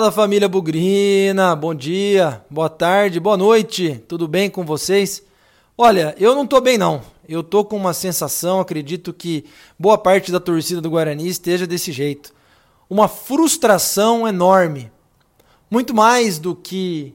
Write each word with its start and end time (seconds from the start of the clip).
Fala 0.00 0.10
família 0.10 0.48
Bugrina, 0.48 1.54
bom 1.54 1.74
dia, 1.74 2.42
boa 2.48 2.70
tarde, 2.70 3.20
boa 3.20 3.36
noite, 3.36 4.02
tudo 4.08 4.26
bem 4.26 4.48
com 4.48 4.64
vocês? 4.64 5.22
Olha, 5.76 6.14
eu 6.18 6.34
não 6.34 6.46
tô 6.46 6.58
bem 6.58 6.78
não, 6.78 7.02
eu 7.28 7.42
tô 7.42 7.66
com 7.66 7.76
uma 7.76 7.92
sensação, 7.92 8.60
acredito 8.60 9.12
que 9.12 9.44
boa 9.78 9.98
parte 9.98 10.32
da 10.32 10.40
torcida 10.40 10.80
do 10.80 10.88
Guarani 10.88 11.28
esteja 11.28 11.66
desse 11.66 11.92
jeito. 11.92 12.32
Uma 12.88 13.08
frustração 13.08 14.26
enorme, 14.26 14.90
muito 15.70 15.92
mais 15.92 16.38
do 16.38 16.56
que 16.56 17.14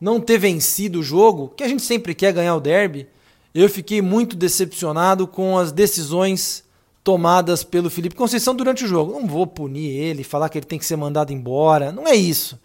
não 0.00 0.20
ter 0.20 0.38
vencido 0.38 1.00
o 1.00 1.02
jogo, 1.02 1.52
que 1.56 1.64
a 1.64 1.68
gente 1.68 1.82
sempre 1.82 2.14
quer 2.14 2.32
ganhar 2.32 2.54
o 2.54 2.60
derby, 2.60 3.08
eu 3.52 3.68
fiquei 3.68 4.00
muito 4.00 4.36
decepcionado 4.36 5.26
com 5.26 5.58
as 5.58 5.72
decisões 5.72 6.62
tomadas 7.02 7.64
pelo 7.64 7.90
Felipe 7.90 8.14
Conceição 8.14 8.54
durante 8.54 8.84
o 8.84 8.88
jogo. 8.88 9.12
Não 9.12 9.26
vou 9.26 9.46
punir 9.46 9.90
ele, 9.90 10.24
falar 10.24 10.48
que 10.48 10.58
ele 10.58 10.66
tem 10.66 10.78
que 10.78 10.86
ser 10.86 10.96
mandado 10.96 11.32
embora, 11.32 11.92
não 11.92 12.06
é 12.06 12.14
isso. 12.14 12.58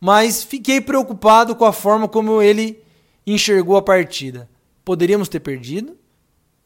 Mas 0.00 0.42
fiquei 0.42 0.80
preocupado 0.80 1.54
com 1.54 1.64
a 1.64 1.72
forma 1.72 2.08
como 2.08 2.42
ele 2.42 2.82
enxergou 3.26 3.76
a 3.76 3.82
partida. 3.82 4.48
Poderíamos 4.84 5.28
ter 5.28 5.40
perdido, 5.40 5.96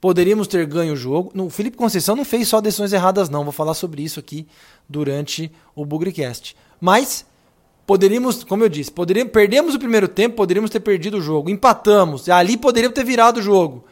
poderíamos 0.00 0.46
ter 0.46 0.64
ganho 0.66 0.94
o 0.94 0.96
jogo. 0.96 1.30
O 1.42 1.50
Felipe 1.50 1.76
Conceição 1.76 2.16
não 2.16 2.24
fez 2.24 2.48
só 2.48 2.60
decisões 2.60 2.92
erradas, 2.92 3.28
não. 3.28 3.44
Vou 3.44 3.52
falar 3.52 3.74
sobre 3.74 4.02
isso 4.02 4.18
aqui 4.18 4.46
durante 4.88 5.52
o 5.74 5.84
Bugrecast. 5.84 6.56
Mas 6.80 7.26
poderíamos, 7.86 8.42
como 8.42 8.64
eu 8.64 8.68
disse, 8.68 8.90
poderíamos, 8.90 9.32
perdemos 9.32 9.74
o 9.74 9.78
primeiro 9.78 10.08
tempo, 10.08 10.36
poderíamos 10.36 10.70
ter 10.70 10.80
perdido 10.80 11.18
o 11.18 11.22
jogo. 11.22 11.50
Empatamos, 11.50 12.28
ali 12.30 12.56
poderíamos 12.56 12.94
ter 12.94 13.04
virado 13.04 13.38
o 13.38 13.42
jogo. 13.42 13.84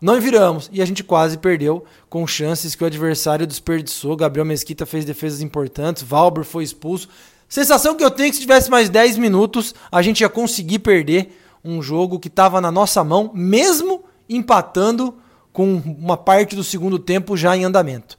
Não 0.00 0.18
viramos 0.20 0.70
e 0.72 0.80
a 0.80 0.84
gente 0.84 1.04
quase 1.04 1.36
perdeu 1.36 1.84
com 2.08 2.26
chances 2.26 2.74
que 2.74 2.82
o 2.82 2.86
adversário 2.86 3.46
desperdiçou. 3.46 4.16
Gabriel 4.16 4.46
Mesquita 4.46 4.86
fez 4.86 5.04
defesas 5.04 5.42
importantes, 5.42 6.02
Valber 6.02 6.44
foi 6.44 6.64
expulso. 6.64 7.08
Sensação 7.48 7.94
que 7.94 8.02
eu 8.02 8.10
tenho 8.10 8.30
que 8.30 8.36
se 8.36 8.42
tivesse 8.42 8.70
mais 8.70 8.88
10 8.88 9.18
minutos, 9.18 9.74
a 9.90 10.00
gente 10.00 10.20
ia 10.20 10.28
conseguir 10.28 10.78
perder 10.78 11.36
um 11.62 11.82
jogo 11.82 12.18
que 12.18 12.28
estava 12.28 12.60
na 12.60 12.70
nossa 12.70 13.04
mão, 13.04 13.30
mesmo 13.34 14.04
empatando 14.28 15.14
com 15.52 15.74
uma 15.74 16.16
parte 16.16 16.56
do 16.56 16.64
segundo 16.64 16.98
tempo 16.98 17.36
já 17.36 17.56
em 17.56 17.64
andamento. 17.64 18.18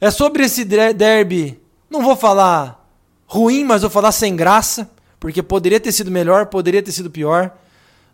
É 0.00 0.10
sobre 0.10 0.44
esse 0.44 0.64
derby, 0.64 1.58
não 1.88 2.02
vou 2.02 2.16
falar 2.16 2.86
ruim, 3.26 3.64
mas 3.64 3.82
vou 3.82 3.90
falar 3.90 4.12
sem 4.12 4.36
graça, 4.36 4.90
porque 5.18 5.42
poderia 5.42 5.80
ter 5.80 5.92
sido 5.92 6.10
melhor, 6.10 6.46
poderia 6.46 6.82
ter 6.82 6.92
sido 6.92 7.10
pior. 7.10 7.56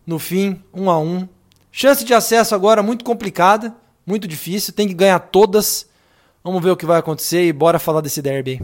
No 0.06 0.18
fim, 0.18 0.62
um 0.72 0.90
a 0.90 0.98
um, 0.98 1.28
Chance 1.74 2.04
de 2.04 2.12
acesso 2.12 2.54
agora 2.54 2.82
muito 2.82 3.02
complicada, 3.02 3.74
muito 4.06 4.28
difícil, 4.28 4.74
tem 4.74 4.86
que 4.86 4.92
ganhar 4.92 5.18
todas. 5.18 5.86
Vamos 6.44 6.62
ver 6.62 6.70
o 6.70 6.76
que 6.76 6.84
vai 6.84 6.98
acontecer 6.98 7.46
e 7.46 7.52
bora 7.52 7.78
falar 7.78 8.02
desse 8.02 8.20
derby. 8.20 8.60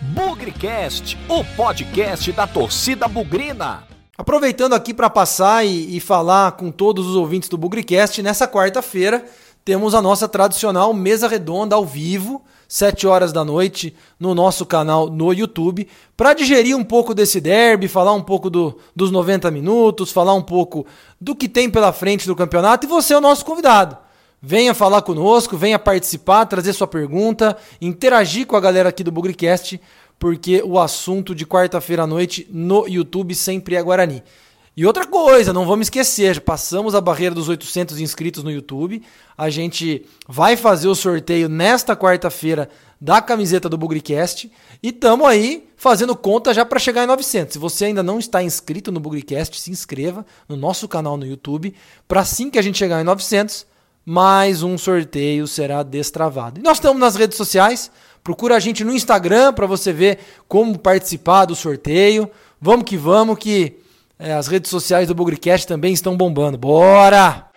Bugrecast, 0.00 1.18
o 1.28 1.44
podcast 1.54 2.32
da 2.32 2.46
torcida 2.46 3.06
bugrina. 3.06 3.86
Aproveitando 4.16 4.72
aqui 4.72 4.94
para 4.94 5.10
passar 5.10 5.66
e, 5.66 5.94
e, 5.94 6.00
falar 6.00 6.52
com 6.52 6.70
todos 6.70 7.06
os 7.06 7.16
ouvintes 7.16 7.50
do 7.50 7.58
Bugrecast, 7.58 8.22
nessa 8.22 8.48
quarta-feira 8.48 9.26
temos 9.68 9.94
a 9.94 10.00
nossa 10.00 10.26
tradicional 10.26 10.94
mesa 10.94 11.28
redonda 11.28 11.76
ao 11.76 11.84
vivo 11.84 12.42
7 12.66 13.06
horas 13.06 13.34
da 13.34 13.44
noite, 13.44 13.94
no 14.18 14.34
nosso 14.34 14.64
canal 14.64 15.10
no 15.10 15.30
YouTube, 15.30 15.86
para 16.16 16.32
digerir 16.32 16.74
um 16.74 16.82
pouco 16.82 17.14
desse 17.14 17.38
derby, 17.38 17.86
falar 17.86 18.14
um 18.14 18.22
pouco 18.22 18.48
do, 18.48 18.78
dos 18.96 19.10
90 19.10 19.50
minutos, 19.50 20.10
falar 20.10 20.32
um 20.32 20.40
pouco 20.40 20.86
do 21.20 21.36
que 21.36 21.50
tem 21.50 21.68
pela 21.68 21.92
frente 21.92 22.26
do 22.26 22.34
campeonato 22.34 22.86
e 22.86 22.88
você 22.88 23.12
é 23.12 23.18
o 23.18 23.20
nosso 23.20 23.44
convidado. 23.44 23.98
Venha 24.40 24.72
falar 24.72 25.02
conosco, 25.02 25.54
venha 25.54 25.78
participar, 25.78 26.46
trazer 26.46 26.72
sua 26.72 26.86
pergunta, 26.86 27.54
interagir 27.78 28.46
com 28.46 28.56
a 28.56 28.60
galera 28.60 28.88
aqui 28.88 29.04
do 29.04 29.12
Bugrecast, 29.12 29.78
porque 30.18 30.62
o 30.64 30.78
assunto 30.78 31.34
de 31.34 31.44
quarta-feira 31.44 32.04
à 32.04 32.06
noite 32.06 32.48
no 32.50 32.88
YouTube 32.88 33.34
sempre 33.34 33.76
é 33.76 33.82
Guarani. 33.82 34.22
E 34.78 34.86
outra 34.86 35.04
coisa, 35.04 35.52
não 35.52 35.66
vamos 35.66 35.86
esquecer, 35.86 36.36
já 36.36 36.40
passamos 36.40 36.94
a 36.94 37.00
barreira 37.00 37.34
dos 37.34 37.48
800 37.48 37.98
inscritos 37.98 38.44
no 38.44 38.50
YouTube. 38.52 39.02
A 39.36 39.50
gente 39.50 40.06
vai 40.28 40.56
fazer 40.56 40.86
o 40.86 40.94
sorteio 40.94 41.48
nesta 41.48 41.96
quarta-feira 41.96 42.70
da 43.00 43.20
camiseta 43.20 43.68
do 43.68 43.76
Bugricast 43.76 44.48
e 44.80 44.90
estamos 44.90 45.26
aí 45.26 45.68
fazendo 45.76 46.14
conta 46.14 46.54
já 46.54 46.64
para 46.64 46.78
chegar 46.78 47.02
em 47.02 47.08
900. 47.08 47.54
Se 47.54 47.58
você 47.58 47.86
ainda 47.86 48.04
não 48.04 48.20
está 48.20 48.40
inscrito 48.40 48.92
no 48.92 49.00
Bugricast, 49.00 49.60
se 49.60 49.68
inscreva 49.72 50.24
no 50.48 50.56
nosso 50.56 50.86
canal 50.86 51.16
no 51.16 51.26
YouTube 51.26 51.74
para 52.06 52.20
assim 52.20 52.48
que 52.48 52.56
a 52.56 52.62
gente 52.62 52.78
chegar 52.78 53.00
em 53.00 53.04
900, 53.04 53.66
mais 54.06 54.62
um 54.62 54.78
sorteio 54.78 55.48
será 55.48 55.82
destravado. 55.82 56.60
E 56.60 56.62
nós 56.62 56.76
estamos 56.76 57.00
nas 57.00 57.16
redes 57.16 57.36
sociais, 57.36 57.90
procura 58.22 58.54
a 58.54 58.60
gente 58.60 58.84
no 58.84 58.94
Instagram 58.94 59.52
para 59.54 59.66
você 59.66 59.92
ver 59.92 60.20
como 60.46 60.78
participar 60.78 61.46
do 61.46 61.56
sorteio. 61.56 62.30
Vamos 62.60 62.84
que 62.84 62.96
vamos 62.96 63.40
que 63.40 63.87
é, 64.18 64.32
as 64.32 64.48
redes 64.48 64.70
sociais 64.70 65.06
do 65.06 65.14
Bugrecast 65.14 65.66
também 65.66 65.92
estão 65.92 66.16
bombando. 66.16 66.58
Bora! 66.58 67.48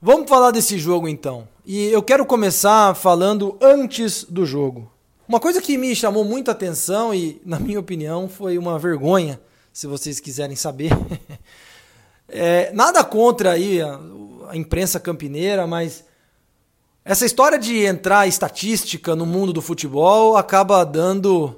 Vamos 0.00 0.28
falar 0.28 0.50
desse 0.50 0.78
jogo 0.78 1.06
então. 1.08 1.46
E 1.64 1.86
eu 1.86 2.02
quero 2.02 2.24
começar 2.24 2.94
falando 2.94 3.56
antes 3.60 4.24
do 4.24 4.44
jogo. 4.46 4.90
Uma 5.28 5.38
coisa 5.38 5.60
que 5.60 5.76
me 5.76 5.94
chamou 5.94 6.24
muita 6.24 6.52
atenção 6.52 7.14
e, 7.14 7.40
na 7.44 7.60
minha 7.60 7.78
opinião, 7.78 8.28
foi 8.28 8.56
uma 8.56 8.78
vergonha, 8.78 9.38
se 9.72 9.86
vocês 9.86 10.18
quiserem 10.18 10.56
saber. 10.56 10.90
é, 12.26 12.72
nada 12.72 13.04
contra 13.04 13.52
aí 13.52 13.82
a, 13.82 14.00
a 14.48 14.56
imprensa 14.56 14.98
campineira, 14.98 15.66
mas 15.66 16.04
essa 17.08 17.24
história 17.24 17.58
de 17.58 17.86
entrar 17.86 18.28
estatística 18.28 19.16
no 19.16 19.24
mundo 19.24 19.50
do 19.50 19.62
futebol 19.62 20.36
acaba 20.36 20.84
dando 20.84 21.56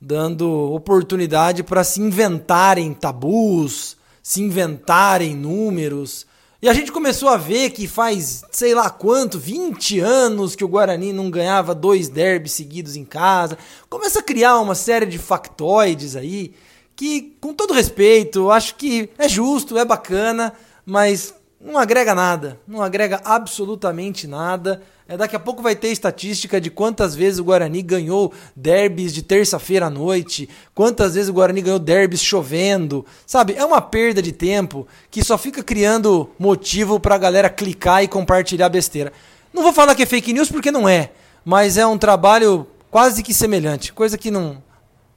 dando 0.00 0.72
oportunidade 0.72 1.62
para 1.62 1.84
se 1.84 2.00
inventarem 2.00 2.94
tabus, 2.94 3.94
se 4.22 4.40
inventarem 4.40 5.36
números. 5.36 6.26
E 6.62 6.68
a 6.68 6.72
gente 6.72 6.90
começou 6.90 7.28
a 7.28 7.36
ver 7.36 7.70
que 7.72 7.86
faz, 7.86 8.42
sei 8.50 8.74
lá 8.74 8.88
quanto, 8.88 9.38
20 9.38 10.00
anos 10.00 10.56
que 10.56 10.64
o 10.64 10.68
Guarani 10.68 11.12
não 11.12 11.30
ganhava 11.30 11.74
dois 11.74 12.08
derbys 12.08 12.52
seguidos 12.52 12.96
em 12.96 13.04
casa. 13.04 13.58
Começa 13.90 14.20
a 14.20 14.22
criar 14.22 14.58
uma 14.60 14.74
série 14.74 15.04
de 15.04 15.18
factoides 15.18 16.16
aí 16.16 16.54
que, 16.96 17.36
com 17.38 17.52
todo 17.52 17.74
respeito, 17.74 18.50
acho 18.50 18.76
que 18.76 19.10
é 19.18 19.28
justo, 19.28 19.76
é 19.76 19.84
bacana, 19.84 20.54
mas 20.86 21.34
não 21.64 21.78
agrega 21.78 22.14
nada, 22.14 22.60
não 22.68 22.82
agrega 22.82 23.22
absolutamente 23.24 24.26
nada. 24.26 24.82
É, 25.08 25.16
daqui 25.16 25.34
a 25.34 25.40
pouco 25.40 25.62
vai 25.62 25.74
ter 25.74 25.88
estatística 25.88 26.60
de 26.60 26.70
quantas 26.70 27.14
vezes 27.14 27.38
o 27.38 27.44
Guarani 27.44 27.80
ganhou 27.80 28.32
derbys 28.54 29.14
de 29.14 29.22
terça-feira 29.22 29.86
à 29.86 29.90
noite, 29.90 30.48
quantas 30.74 31.14
vezes 31.14 31.30
o 31.30 31.32
Guarani 31.32 31.62
ganhou 31.62 31.78
derbys 31.78 32.22
chovendo, 32.22 33.04
sabe? 33.26 33.54
É 33.54 33.64
uma 33.64 33.80
perda 33.80 34.20
de 34.20 34.30
tempo 34.30 34.86
que 35.10 35.24
só 35.24 35.38
fica 35.38 35.62
criando 35.62 36.30
motivo 36.38 37.00
para 37.00 37.14
a 37.14 37.18
galera 37.18 37.48
clicar 37.48 38.02
e 38.02 38.08
compartilhar 38.08 38.68
besteira. 38.68 39.12
Não 39.52 39.62
vou 39.62 39.72
falar 39.72 39.94
que 39.94 40.02
é 40.02 40.06
fake 40.06 40.32
news 40.34 40.50
porque 40.50 40.70
não 40.70 40.86
é, 40.86 41.12
mas 41.44 41.78
é 41.78 41.86
um 41.86 41.96
trabalho 41.96 42.66
quase 42.90 43.22
que 43.22 43.32
semelhante, 43.32 43.92
coisa 43.92 44.18
que 44.18 44.30
não 44.30 44.62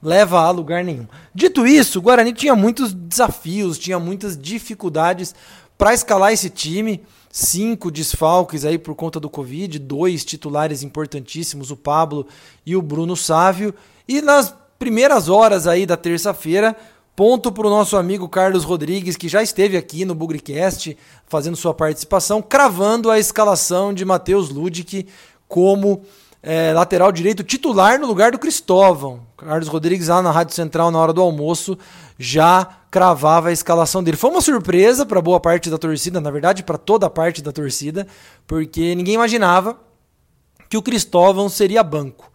leva 0.02 0.40
a 0.40 0.50
lugar 0.50 0.84
nenhum. 0.84 1.06
Dito 1.34 1.66
isso, 1.66 1.98
o 1.98 2.02
Guarani 2.02 2.32
tinha 2.32 2.54
muitos 2.54 2.92
desafios, 2.92 3.78
tinha 3.78 3.98
muitas 3.98 4.36
dificuldades 4.38 5.34
para 5.78 5.94
escalar 5.94 6.32
esse 6.32 6.50
time, 6.50 7.00
cinco 7.30 7.88
desfalques 7.88 8.64
aí 8.64 8.76
por 8.76 8.96
conta 8.96 9.20
do 9.20 9.30
Covid, 9.30 9.78
dois 9.78 10.24
titulares 10.24 10.82
importantíssimos, 10.82 11.70
o 11.70 11.76
Pablo 11.76 12.26
e 12.66 12.74
o 12.74 12.82
Bruno 12.82 13.16
Sávio. 13.16 13.72
E 14.08 14.20
nas 14.20 14.52
primeiras 14.76 15.28
horas 15.28 15.68
aí 15.68 15.86
da 15.86 15.96
terça-feira, 15.96 16.76
ponto 17.14 17.52
para 17.52 17.68
o 17.68 17.70
nosso 17.70 17.96
amigo 17.96 18.28
Carlos 18.28 18.64
Rodrigues, 18.64 19.16
que 19.16 19.28
já 19.28 19.40
esteve 19.40 19.76
aqui 19.76 20.04
no 20.04 20.16
Bugricast 20.16 20.96
fazendo 21.26 21.56
sua 21.56 21.72
participação, 21.72 22.42
cravando 22.42 23.08
a 23.08 23.18
escalação 23.18 23.94
de 23.94 24.04
Matheus 24.04 24.50
Ludic 24.50 25.06
como 25.46 26.02
é, 26.42 26.72
lateral 26.72 27.10
direito 27.10 27.42
titular 27.42 27.98
no 27.98 28.06
lugar 28.06 28.32
do 28.32 28.38
Cristóvão. 28.38 29.26
Carlos 29.36 29.68
Rodrigues 29.68 30.08
lá 30.08 30.22
na 30.22 30.30
Rádio 30.30 30.54
Central 30.54 30.90
na 30.90 30.98
hora 30.98 31.12
do 31.12 31.20
almoço 31.20 31.78
já 32.18 32.66
cravava 32.90 33.48
a 33.48 33.52
escalação 33.52 34.02
dele. 34.02 34.16
Foi 34.16 34.30
uma 34.30 34.40
surpresa 34.40 35.04
para 35.04 35.20
boa 35.20 35.40
parte 35.40 35.70
da 35.70 35.78
torcida, 35.78 36.20
na 36.20 36.30
verdade, 36.30 36.62
para 36.62 36.78
toda 36.78 37.06
a 37.06 37.10
parte 37.10 37.42
da 37.42 37.52
torcida, 37.52 38.06
porque 38.46 38.94
ninguém 38.94 39.14
imaginava 39.14 39.78
que 40.68 40.76
o 40.76 40.82
Cristóvão 40.82 41.48
seria 41.48 41.82
banco. 41.82 42.30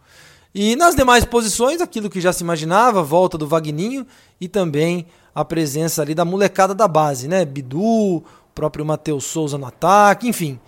E 0.54 0.76
nas 0.76 0.94
demais 0.94 1.24
posições, 1.24 1.80
aquilo 1.80 2.08
que 2.08 2.20
já 2.20 2.32
se 2.32 2.44
imaginava, 2.44 3.02
volta 3.02 3.36
do 3.36 3.46
Vagninho 3.46 4.06
e 4.40 4.48
também 4.48 5.06
a 5.34 5.44
presença 5.44 6.00
ali 6.00 6.14
da 6.14 6.24
molecada 6.24 6.72
da 6.72 6.86
base, 6.86 7.26
né? 7.26 7.44
Bidu, 7.44 8.22
próprio 8.54 8.84
Matheus 8.84 9.24
Souza 9.24 9.58
no 9.58 9.66
ataque, 9.66 10.28
enfim. 10.28 10.60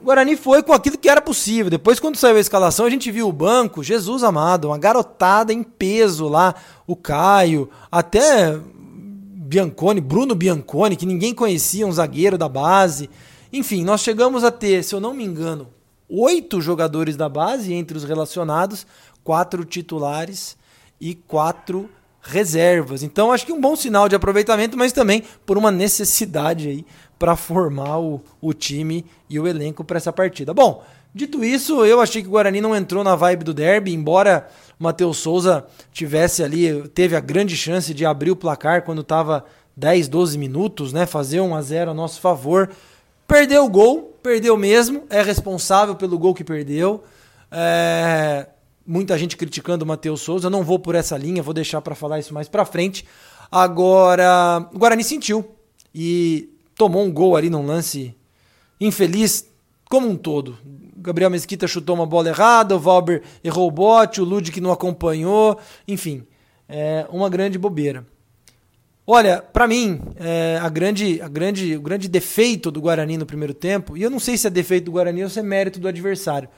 O 0.00 0.04
Guarani 0.04 0.36
foi 0.36 0.62
com 0.62 0.72
aquilo 0.72 0.98
que 0.98 1.08
era 1.08 1.20
possível. 1.20 1.70
Depois, 1.70 1.98
quando 1.98 2.16
saiu 2.16 2.36
a 2.36 2.40
escalação, 2.40 2.86
a 2.86 2.90
gente 2.90 3.10
viu 3.10 3.28
o 3.28 3.32
banco, 3.32 3.82
Jesus 3.82 4.22
amado, 4.22 4.68
uma 4.68 4.78
garotada 4.78 5.52
em 5.52 5.62
peso 5.62 6.28
lá, 6.28 6.54
o 6.86 6.94
Caio, 6.94 7.68
até 7.90 8.58
Bianconi, 9.46 10.00
Bruno 10.00 10.34
Bianconi, 10.34 10.96
que 10.96 11.06
ninguém 11.06 11.34
conhecia, 11.34 11.86
um 11.86 11.92
zagueiro 11.92 12.36
da 12.36 12.48
base. 12.48 13.08
Enfim, 13.52 13.84
nós 13.84 14.02
chegamos 14.02 14.44
a 14.44 14.50
ter, 14.50 14.84
se 14.84 14.94
eu 14.94 15.00
não 15.00 15.14
me 15.14 15.24
engano, 15.24 15.68
oito 16.08 16.60
jogadores 16.60 17.16
da 17.16 17.28
base 17.28 17.72
entre 17.72 17.96
os 17.96 18.04
relacionados, 18.04 18.86
quatro 19.24 19.64
titulares 19.64 20.56
e 21.00 21.14
quatro 21.14 21.88
reservas. 22.20 23.02
Então 23.02 23.32
acho 23.32 23.46
que 23.46 23.52
um 23.52 23.60
bom 23.60 23.76
sinal 23.76 24.08
de 24.08 24.16
aproveitamento, 24.16 24.76
mas 24.76 24.92
também 24.92 25.22
por 25.44 25.56
uma 25.56 25.70
necessidade 25.70 26.68
aí 26.68 26.86
para 27.18 27.36
formar 27.36 27.98
o, 27.98 28.20
o 28.40 28.52
time 28.52 29.04
e 29.28 29.38
o 29.40 29.46
elenco 29.46 29.82
para 29.82 29.96
essa 29.96 30.12
partida. 30.12 30.52
Bom, 30.52 30.84
dito 31.14 31.42
isso, 31.42 31.84
eu 31.84 32.00
achei 32.00 32.22
que 32.22 32.28
o 32.28 32.32
Guarani 32.32 32.60
não 32.60 32.76
entrou 32.76 33.02
na 33.02 33.16
vibe 33.16 33.44
do 33.44 33.54
derby, 33.54 33.92
embora 33.92 34.48
o 34.78 34.84
Matheus 34.84 35.16
Souza 35.18 35.66
tivesse 35.92 36.42
ali, 36.42 36.86
teve 36.88 37.16
a 37.16 37.20
grande 37.20 37.56
chance 37.56 37.94
de 37.94 38.04
abrir 38.04 38.30
o 38.30 38.36
placar 38.36 38.82
quando 38.82 39.00
estava 39.00 39.44
10, 39.76 40.08
12 40.08 40.38
minutos, 40.38 40.92
né, 40.92 41.06
fazer 41.06 41.40
1 41.40 41.54
a 41.54 41.62
0 41.62 41.90
a 41.90 41.94
nosso 41.94 42.20
favor. 42.20 42.70
Perdeu 43.26 43.64
o 43.64 43.68
gol, 43.68 44.16
perdeu 44.22 44.56
mesmo, 44.56 45.04
é 45.10 45.22
responsável 45.22 45.94
pelo 45.94 46.18
gol 46.18 46.34
que 46.34 46.44
perdeu. 46.44 47.02
É, 47.50 48.46
muita 48.86 49.18
gente 49.18 49.36
criticando 49.36 49.84
o 49.84 49.88
Matheus 49.88 50.20
Souza, 50.20 50.48
não 50.48 50.62
vou 50.62 50.78
por 50.78 50.94
essa 50.94 51.16
linha, 51.16 51.42
vou 51.42 51.54
deixar 51.54 51.80
para 51.80 51.94
falar 51.94 52.18
isso 52.18 52.32
mais 52.32 52.48
para 52.48 52.64
frente. 52.64 53.06
Agora, 53.50 54.68
o 54.72 54.78
Guarani 54.78 55.02
sentiu 55.02 55.56
e 55.94 56.50
tomou 56.76 57.04
um 57.04 57.10
gol 57.10 57.36
ali 57.36 57.50
num 57.50 57.66
lance 57.66 58.14
infeliz 58.80 59.48
como 59.88 60.08
um 60.08 60.16
todo. 60.16 60.56
Gabriel 60.96 61.30
Mesquita 61.30 61.66
chutou 61.66 61.94
uma 61.94 62.06
bola 62.06 62.28
errada, 62.28 62.76
o 62.76 62.78
Valber 62.78 63.22
errou 63.42 63.68
o 63.68 63.70
bote, 63.70 64.20
o 64.20 64.24
Ludic 64.24 64.60
não 64.60 64.72
acompanhou, 64.72 65.58
enfim, 65.86 66.24
é 66.68 67.06
uma 67.10 67.28
grande 67.28 67.58
bobeira. 67.58 68.06
Olha, 69.06 69.40
para 69.40 69.68
mim, 69.68 70.00
é, 70.16 70.58
a 70.60 70.68
grande, 70.68 71.22
a 71.22 71.28
grande, 71.28 71.76
o 71.76 71.80
grande 71.80 72.08
defeito 72.08 72.72
do 72.72 72.80
Guarani 72.80 73.16
no 73.16 73.24
primeiro 73.24 73.54
tempo, 73.54 73.96
e 73.96 74.02
eu 74.02 74.10
não 74.10 74.18
sei 74.18 74.36
se 74.36 74.48
é 74.48 74.50
defeito 74.50 74.86
do 74.86 74.92
Guarani 74.92 75.22
ou 75.22 75.30
se 75.30 75.38
é 75.38 75.42
mérito 75.44 75.78
do 75.78 75.86
adversário, 75.86 76.48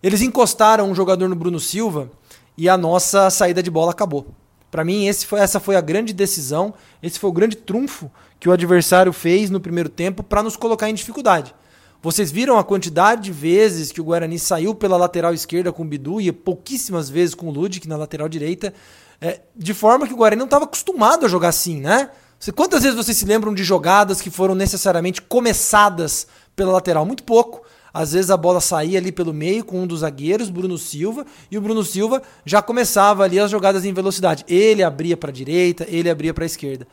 eles 0.00 0.22
encostaram 0.22 0.88
um 0.88 0.94
jogador 0.94 1.28
no 1.28 1.34
Bruno 1.34 1.58
Silva 1.58 2.08
e 2.56 2.68
a 2.68 2.76
nossa 2.76 3.28
saída 3.28 3.60
de 3.60 3.72
bola 3.72 3.90
acabou. 3.90 4.28
Para 4.70 4.84
mim, 4.84 5.12
foi, 5.12 5.40
essa 5.40 5.58
foi 5.58 5.74
a 5.74 5.80
grande 5.80 6.12
decisão, 6.12 6.74
esse 7.02 7.18
foi 7.18 7.28
o 7.28 7.32
grande 7.32 7.56
trunfo 7.56 8.08
que 8.38 8.48
o 8.48 8.52
adversário 8.52 9.12
fez 9.12 9.50
no 9.50 9.60
primeiro 9.60 9.88
tempo 9.88 10.22
para 10.22 10.42
nos 10.42 10.56
colocar 10.56 10.90
em 10.90 10.94
dificuldade. 10.94 11.54
Vocês 12.02 12.30
viram 12.30 12.58
a 12.58 12.64
quantidade 12.64 13.22
de 13.22 13.32
vezes 13.32 13.90
que 13.90 14.00
o 14.00 14.04
Guarani 14.04 14.38
saiu 14.38 14.74
pela 14.74 14.96
lateral 14.96 15.34
esquerda 15.34 15.72
com 15.72 15.82
o 15.82 15.86
Bidu 15.86 16.20
e 16.20 16.30
pouquíssimas 16.30 17.08
vezes 17.08 17.34
com 17.34 17.48
o 17.48 17.50
Ludic 17.50 17.88
na 17.88 17.96
lateral 17.96 18.28
direita, 18.28 18.72
é, 19.20 19.40
de 19.56 19.74
forma 19.74 20.06
que 20.06 20.12
o 20.12 20.16
Guarani 20.16 20.38
não 20.38 20.44
estava 20.46 20.66
acostumado 20.66 21.24
a 21.24 21.28
jogar 21.28 21.48
assim, 21.48 21.80
né? 21.80 22.10
Quantas 22.54 22.82
vezes 22.82 22.96
vocês 22.96 23.16
se 23.16 23.24
lembram 23.24 23.54
de 23.54 23.64
jogadas 23.64 24.20
que 24.20 24.30
foram 24.30 24.54
necessariamente 24.54 25.22
começadas 25.22 26.26
pela 26.54 26.70
lateral? 26.70 27.04
Muito 27.06 27.24
pouco. 27.24 27.62
Às 27.92 28.12
vezes 28.12 28.30
a 28.30 28.36
bola 28.36 28.60
saía 28.60 28.98
ali 28.98 29.10
pelo 29.10 29.32
meio 29.32 29.64
com 29.64 29.80
um 29.80 29.86
dos 29.86 30.00
zagueiros, 30.00 30.50
Bruno 30.50 30.76
Silva, 30.76 31.24
e 31.50 31.56
o 31.56 31.62
Bruno 31.62 31.82
Silva 31.82 32.22
já 32.44 32.60
começava 32.60 33.24
ali 33.24 33.40
as 33.40 33.50
jogadas 33.50 33.86
em 33.86 33.92
velocidade. 33.92 34.44
Ele 34.46 34.82
abria 34.82 35.16
para 35.16 35.30
a 35.30 35.32
direita, 35.32 35.86
ele 35.88 36.10
abria 36.10 36.34
para 36.34 36.44
a 36.44 36.46
esquerda. 36.46 36.86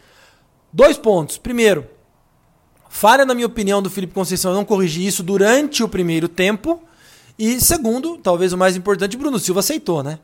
Dois 0.74 0.98
pontos. 0.98 1.38
Primeiro, 1.38 1.88
falha, 2.90 3.26
na 3.26 3.36
minha 3.36 3.46
opinião, 3.46 3.80
do 3.80 3.92
Felipe 3.92 4.14
Conceição 4.14 4.56
não 4.56 4.66
corrigir 4.66 5.06
isso 5.06 5.22
durante 5.22 5.84
o 5.84 5.88
primeiro 5.88 6.28
tempo. 6.28 6.82
E 7.38 7.62
segundo, 7.62 8.18
talvez 8.18 8.54
o 8.54 8.58
mais 8.58 8.76
importante, 8.76 9.16
Bruno 9.16 9.38
Silva 9.38 9.60
aceitou, 9.60 10.02
né? 10.02 10.18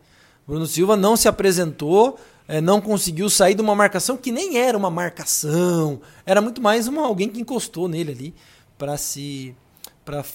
Bruno 0.47 0.65
Silva 0.65 0.97
não 0.97 1.15
se 1.15 1.27
apresentou, 1.27 2.19
é, 2.47 2.59
não 2.59 2.81
conseguiu 2.81 3.29
sair 3.29 3.53
de 3.53 3.61
uma 3.61 3.75
marcação 3.75 4.17
que 4.17 4.31
nem 4.31 4.57
era 4.57 4.75
uma 4.75 4.89
marcação, 4.89 6.01
era 6.25 6.41
muito 6.41 6.59
mais 6.59 6.87
uma, 6.87 7.05
alguém 7.05 7.29
que 7.29 7.39
encostou 7.39 7.87
nele 7.87 8.11
ali 8.11 8.35
para 8.75 8.97
se 8.97 9.55
para 10.03 10.25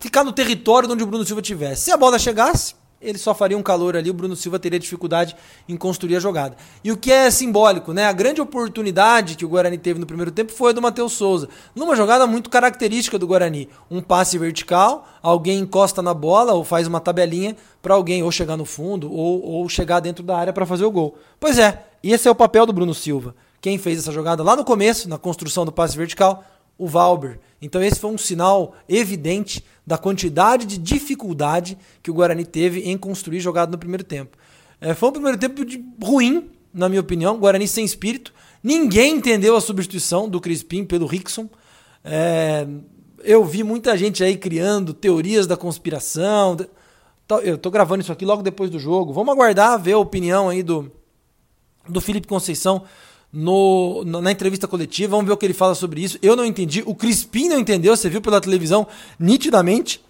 ficar 0.00 0.24
no 0.24 0.32
território 0.32 0.90
onde 0.90 1.02
o 1.02 1.06
Bruno 1.06 1.26
Silva 1.26 1.42
tivesse. 1.42 1.82
Se 1.82 1.92
a 1.92 1.96
bola 1.98 2.18
chegasse, 2.18 2.74
ele 3.04 3.18
só 3.18 3.34
faria 3.34 3.56
um 3.56 3.62
calor 3.62 3.96
ali, 3.96 4.10
o 4.10 4.14
Bruno 4.14 4.34
Silva 4.34 4.58
teria 4.58 4.78
dificuldade 4.78 5.36
em 5.68 5.76
construir 5.76 6.16
a 6.16 6.20
jogada. 6.20 6.56
E 6.82 6.90
o 6.90 6.96
que 6.96 7.12
é 7.12 7.30
simbólico, 7.30 7.92
né? 7.92 8.06
A 8.06 8.12
grande 8.12 8.40
oportunidade 8.40 9.36
que 9.36 9.44
o 9.44 9.48
Guarani 9.48 9.78
teve 9.78 10.00
no 10.00 10.06
primeiro 10.06 10.30
tempo 10.30 10.52
foi 10.52 10.70
a 10.70 10.72
do 10.72 10.82
Matheus 10.82 11.12
Souza. 11.12 11.48
Numa 11.74 11.94
jogada 11.94 12.26
muito 12.26 12.50
característica 12.50 13.18
do 13.18 13.26
Guarani. 13.26 13.68
Um 13.90 14.00
passe 14.00 14.38
vertical, 14.38 15.06
alguém 15.22 15.58
encosta 15.60 16.02
na 16.02 16.14
bola 16.14 16.54
ou 16.54 16.64
faz 16.64 16.86
uma 16.86 17.00
tabelinha 17.00 17.56
para 17.82 17.94
alguém 17.94 18.22
ou 18.22 18.32
chegar 18.32 18.56
no 18.56 18.64
fundo 18.64 19.12
ou, 19.12 19.42
ou 19.42 19.68
chegar 19.68 20.00
dentro 20.00 20.24
da 20.24 20.36
área 20.36 20.52
para 20.52 20.66
fazer 20.66 20.84
o 20.84 20.90
gol. 20.90 21.16
Pois 21.38 21.58
é, 21.58 21.84
esse 22.02 22.26
é 22.26 22.30
o 22.30 22.34
papel 22.34 22.66
do 22.66 22.72
Bruno 22.72 22.94
Silva. 22.94 23.34
Quem 23.60 23.78
fez 23.78 23.98
essa 23.98 24.12
jogada 24.12 24.42
lá 24.42 24.54
no 24.54 24.64
começo, 24.64 25.08
na 25.08 25.16
construção 25.16 25.64
do 25.64 25.72
passe 25.72 25.96
vertical, 25.96 26.44
o 26.76 26.86
Valber. 26.86 27.38
Então 27.60 27.82
esse 27.82 27.98
foi 27.98 28.10
um 28.10 28.18
sinal 28.18 28.74
evidente 28.88 29.64
da 29.86 29.98
quantidade 29.98 30.66
de 30.66 30.78
dificuldade 30.78 31.78
que 32.02 32.10
o 32.10 32.14
Guarani 32.14 32.44
teve 32.44 32.80
em 32.80 32.96
construir 32.96 33.40
jogada 33.40 33.72
no 33.72 33.78
primeiro 33.78 34.04
tempo. 34.04 34.36
É, 34.80 34.94
foi 34.94 35.08
um 35.08 35.12
primeiro 35.12 35.38
tempo 35.38 35.64
de, 35.64 35.84
ruim, 36.02 36.50
na 36.72 36.88
minha 36.88 37.00
opinião, 37.00 37.38
Guarani 37.38 37.68
sem 37.68 37.84
espírito. 37.84 38.32
Ninguém 38.62 39.16
entendeu 39.16 39.56
a 39.56 39.60
substituição 39.60 40.28
do 40.28 40.40
Crispim 40.40 40.84
pelo 40.84 41.06
Rickson. 41.06 41.48
É, 42.02 42.66
eu 43.22 43.44
vi 43.44 43.62
muita 43.62 43.96
gente 43.96 44.22
aí 44.22 44.36
criando 44.36 44.92
teorias 44.92 45.46
da 45.46 45.56
conspiração. 45.56 46.56
Eu 47.42 47.54
estou 47.54 47.72
gravando 47.72 48.02
isso 48.02 48.12
aqui 48.12 48.24
logo 48.24 48.42
depois 48.42 48.70
do 48.70 48.78
jogo. 48.78 49.12
Vamos 49.12 49.32
aguardar 49.32 49.80
ver 49.80 49.92
a 49.92 49.98
opinião 49.98 50.48
aí 50.48 50.62
do, 50.62 50.90
do 51.88 52.00
Felipe 52.00 52.26
Conceição 52.26 52.84
no, 53.34 54.04
na 54.04 54.30
entrevista 54.30 54.68
coletiva. 54.68 55.10
Vamos 55.10 55.26
ver 55.26 55.32
o 55.32 55.36
que 55.36 55.44
ele 55.44 55.52
fala 55.52 55.74
sobre 55.74 56.02
isso. 56.02 56.18
Eu 56.22 56.36
não 56.36 56.44
entendi. 56.44 56.82
O 56.86 56.94
Crispim 56.94 57.48
não 57.48 57.58
entendeu. 57.58 57.96
Você 57.96 58.08
viu 58.08 58.20
pela 58.20 58.40
televisão 58.40 58.86
nitidamente 59.18 60.00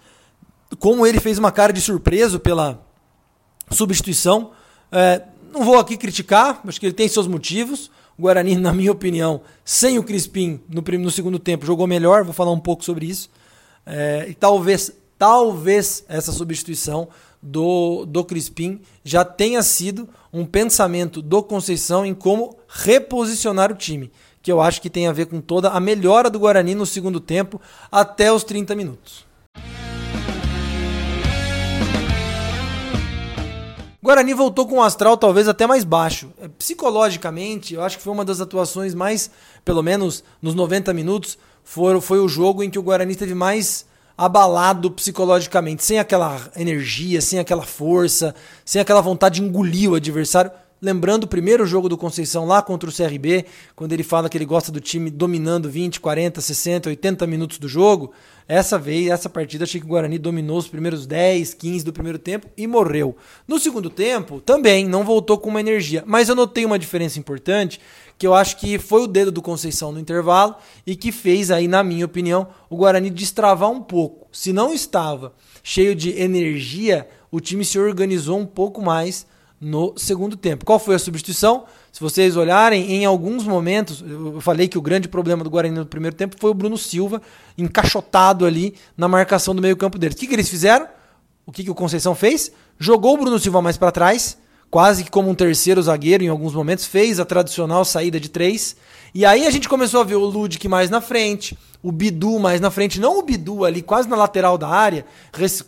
como 0.79 1.05
ele 1.05 1.19
fez 1.19 1.39
uma 1.39 1.51
cara 1.51 1.73
de 1.73 1.81
surpreso 1.81 2.39
pela 2.39 2.85
substituição. 3.71 4.51
É, 4.91 5.23
não 5.51 5.63
vou 5.63 5.79
aqui 5.79 5.97
criticar, 5.97 6.61
acho 6.67 6.79
que 6.79 6.85
ele 6.85 6.93
tem 6.93 7.07
seus 7.07 7.27
motivos. 7.27 7.89
O 8.17 8.21
Guarani, 8.21 8.55
na 8.55 8.71
minha 8.71 8.91
opinião, 8.91 9.41
sem 9.63 9.97
o 9.97 10.03
Crispim 10.03 10.61
no, 10.69 10.81
no 10.99 11.11
segundo 11.11 11.39
tempo, 11.39 11.65
jogou 11.65 11.87
melhor. 11.87 12.23
Vou 12.23 12.33
falar 12.33 12.51
um 12.51 12.59
pouco 12.59 12.85
sobre 12.85 13.07
isso. 13.07 13.29
É, 13.85 14.27
e 14.29 14.33
talvez, 14.33 14.91
talvez 15.17 16.05
essa 16.07 16.31
substituição 16.31 17.07
do, 17.45 18.05
do 18.05 18.25
Crispim 18.25 18.81
já 19.03 19.23
tenha 19.23 19.61
sido 19.61 20.09
um 20.33 20.45
pensamento 20.45 21.21
do 21.21 21.43
Conceição 21.43 22.03
em 22.03 22.13
como 22.13 22.57
reposicionar 22.67 23.71
o 23.71 23.75
time, 23.75 24.11
que 24.41 24.51
eu 24.51 24.59
acho 24.59 24.81
que 24.81 24.89
tem 24.89 25.07
a 25.07 25.11
ver 25.11 25.27
com 25.27 25.39
toda 25.39 25.69
a 25.69 25.79
melhora 25.79 26.27
do 26.27 26.39
Guarani 26.39 26.73
no 26.73 26.85
segundo 26.85 27.19
tempo 27.19 27.61
até 27.91 28.31
os 28.31 28.43
30 28.43 28.75
minutos. 28.75 29.25
Guarani 34.01 34.33
voltou 34.33 34.67
com 34.67 34.75
um 34.75 34.83
astral 34.83 35.17
talvez 35.17 35.47
até 35.47 35.65
mais 35.65 35.83
baixo. 35.83 36.31
É, 36.39 36.47
psicologicamente, 36.47 37.73
eu 37.73 37.83
acho 37.83 37.97
que 37.97 38.03
foi 38.03 38.13
uma 38.13 38.25
das 38.25 38.41
atuações 38.41 38.93
mais, 38.93 39.29
pelo 39.63 39.81
menos 39.81 40.23
nos 40.41 40.53
90 40.53 40.93
minutos, 40.93 41.37
foi, 41.63 41.99
foi 42.01 42.19
o 42.19 42.27
jogo 42.27 42.63
em 42.63 42.69
que 42.69 42.77
o 42.77 42.83
Guarani 42.83 43.15
teve 43.15 43.33
mais 43.33 43.85
abalado 44.17 44.89
psicologicamente, 44.91 45.83
sem 45.83 45.99
aquela 45.99 46.41
energia, 46.55 47.21
sem 47.21 47.39
aquela 47.39 47.63
força, 47.63 48.33
sem 48.63 48.81
aquela 48.81 49.01
vontade 49.01 49.41
de 49.41 49.47
engolir 49.47 49.91
o 49.91 49.95
adversário. 49.95 50.51
Lembrando 50.81 51.23
o 51.23 51.27
primeiro 51.27 51.65
jogo 51.65 51.87
do 51.87 51.97
Conceição 51.97 52.45
lá 52.45 52.61
contra 52.61 52.89
o 52.89 52.93
CRB, 52.93 53.45
quando 53.75 53.93
ele 53.93 54.03
fala 54.03 54.27
que 54.27 54.37
ele 54.37 54.45
gosta 54.45 54.73
do 54.73 54.81
time 54.81 55.09
dominando 55.09 55.69
20, 55.69 56.01
40, 56.01 56.41
60, 56.41 56.89
80 56.89 57.25
minutos 57.25 57.57
do 57.57 57.67
jogo. 57.67 58.11
Essa 58.45 58.77
vez, 58.77 59.07
essa 59.07 59.29
partida, 59.29 59.63
achei 59.63 59.79
que 59.79 59.85
o 59.85 59.89
Guarani 59.89 60.19
dominou 60.19 60.57
os 60.57 60.67
primeiros 60.67 61.07
10, 61.07 61.53
15 61.53 61.85
do 61.85 61.93
primeiro 61.93 62.19
tempo 62.19 62.47
e 62.57 62.67
morreu. 62.67 63.15
No 63.47 63.57
segundo 63.57 63.89
tempo, 63.89 64.41
também 64.41 64.85
não 64.85 65.05
voltou 65.05 65.37
com 65.37 65.49
uma 65.49 65.61
energia, 65.61 66.03
mas 66.05 66.27
eu 66.27 66.35
notei 66.35 66.65
uma 66.65 66.77
diferença 66.77 67.17
importante 67.17 67.79
que 68.17 68.27
eu 68.27 68.33
acho 68.33 68.57
que 68.57 68.77
foi 68.77 69.01
o 69.01 69.07
dedo 69.07 69.31
do 69.31 69.41
Conceição 69.41 69.93
no 69.93 69.99
intervalo 69.99 70.55
e 70.85 70.95
que 70.95 71.11
fez 71.11 71.51
aí, 71.51 71.69
na 71.69 71.83
minha 71.83 72.05
opinião, 72.05 72.47
o 72.69 72.75
Guarani 72.75 73.09
destravar 73.09 73.71
um 73.71 73.81
pouco. 73.81 74.27
Se 74.31 74.51
não 74.51 74.73
estava 74.73 75.33
cheio 75.63 75.95
de 75.95 76.11
energia, 76.19 77.07
o 77.31 77.39
time 77.39 77.63
se 77.63 77.79
organizou 77.79 78.37
um 78.37 78.45
pouco 78.45 78.81
mais 78.81 79.25
no 79.59 79.93
segundo 79.97 80.35
tempo. 80.35 80.65
Qual 80.65 80.79
foi 80.79 80.95
a 80.95 80.99
substituição? 80.99 81.65
Se 81.91 82.01
vocês 82.01 82.35
olharem, 82.35 82.91
em 82.91 83.05
alguns 83.05 83.45
momentos, 83.45 84.03
eu 84.05 84.41
falei 84.41 84.67
que 84.67 84.77
o 84.77 84.81
grande 84.81 85.07
problema 85.07 85.43
do 85.43 85.49
Guarani 85.49 85.75
no 85.75 85.85
primeiro 85.85 86.15
tempo 86.15 86.35
foi 86.37 86.51
o 86.51 86.53
Bruno 86.53 86.77
Silva 86.77 87.21
encaixotado 87.57 88.45
ali 88.45 88.75
na 88.97 89.07
marcação 89.07 89.55
do 89.55 89.61
meio-campo 89.61 89.97
dele. 89.97 90.13
O 90.13 90.17
que, 90.17 90.27
que 90.27 90.33
eles 90.33 90.49
fizeram? 90.49 90.87
O 91.45 91.51
que, 91.51 91.63
que 91.63 91.71
o 91.71 91.75
Conceição 91.75 92.13
fez? 92.13 92.51
Jogou 92.77 93.13
o 93.13 93.17
Bruno 93.17 93.39
Silva 93.39 93.61
mais 93.61 93.77
para 93.77 93.91
trás, 93.91 94.37
quase 94.69 95.05
que 95.05 95.11
como 95.11 95.29
um 95.29 95.35
terceiro 95.35 95.81
zagueiro 95.81 96.23
em 96.23 96.27
alguns 96.27 96.53
momentos, 96.53 96.85
fez 96.85 97.19
a 97.19 97.25
tradicional 97.25 97.85
saída 97.85 98.19
de 98.19 98.29
três. 98.29 98.75
E 99.17 99.25
aí 99.25 99.47
a 99.47 99.49
gente 99.49 99.69
começou 99.69 100.01
a 100.01 100.03
ver 100.03 100.15
o 100.15 100.25
Ludic 100.25 100.67
mais 100.67 100.89
na 100.89 100.99
frente, 100.99 101.57
o 101.81 101.89
Bidu 101.89 102.37
mais 102.37 102.59
na 102.59 102.69
frente, 102.69 102.99
não 102.99 103.17
o 103.17 103.21
Bidu 103.21 103.63
ali 103.63 103.81
quase 103.81 104.09
na 104.09 104.15
lateral 104.17 104.57
da 104.57 104.67
área, 104.67 105.05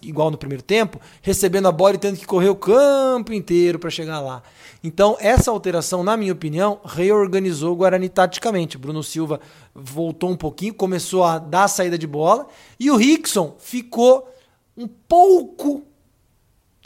igual 0.02 0.30
no 0.30 0.38
primeiro 0.38 0.62
tempo, 0.62 1.00
recebendo 1.22 1.66
a 1.66 1.72
bola 1.72 1.96
e 1.96 1.98
tendo 1.98 2.18
que 2.18 2.26
correr 2.26 2.50
o 2.50 2.58
campo 2.58 3.32
inteiro 3.32 3.80
para 3.80 3.90
chegar 3.90 4.20
lá. 4.20 4.44
Então, 4.84 5.16
essa 5.22 5.50
alteração, 5.50 6.04
na 6.04 6.18
minha 6.18 6.34
opinião, 6.34 6.82
reorganizou 6.84 7.72
o 7.72 7.76
Guarani 7.78 8.10
taticamente. 8.10 8.78
Bruno 8.78 9.02
Silva 9.02 9.40
voltou 9.74 10.30
um 10.30 10.36
pouquinho, 10.36 10.74
começou 10.74 11.24
a 11.24 11.40
dar 11.40 11.64
a 11.64 11.70
saída 11.70 11.98
de 11.98 12.06
bola 12.06 12.48
e 12.78 12.92
o 12.92 12.98
Rickson 12.98 13.56
ficou 13.60 14.30
um 14.76 14.90
pouco 15.08 15.84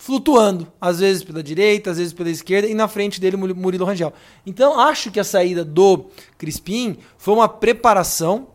flutuando, 0.01 0.67
às 0.81 0.99
vezes 0.99 1.23
pela 1.23 1.43
direita, 1.43 1.91
às 1.91 1.97
vezes 1.99 2.11
pela 2.11 2.31
esquerda 2.31 2.67
e 2.67 2.73
na 2.73 2.87
frente 2.87 3.21
dele 3.21 3.37
Murilo 3.37 3.85
Rangel. 3.85 4.11
Então 4.43 4.79
acho 4.79 5.11
que 5.11 5.19
a 5.19 5.23
saída 5.23 5.63
do 5.63 6.07
Crispim 6.39 6.97
foi 7.19 7.35
uma 7.35 7.47
preparação 7.47 8.47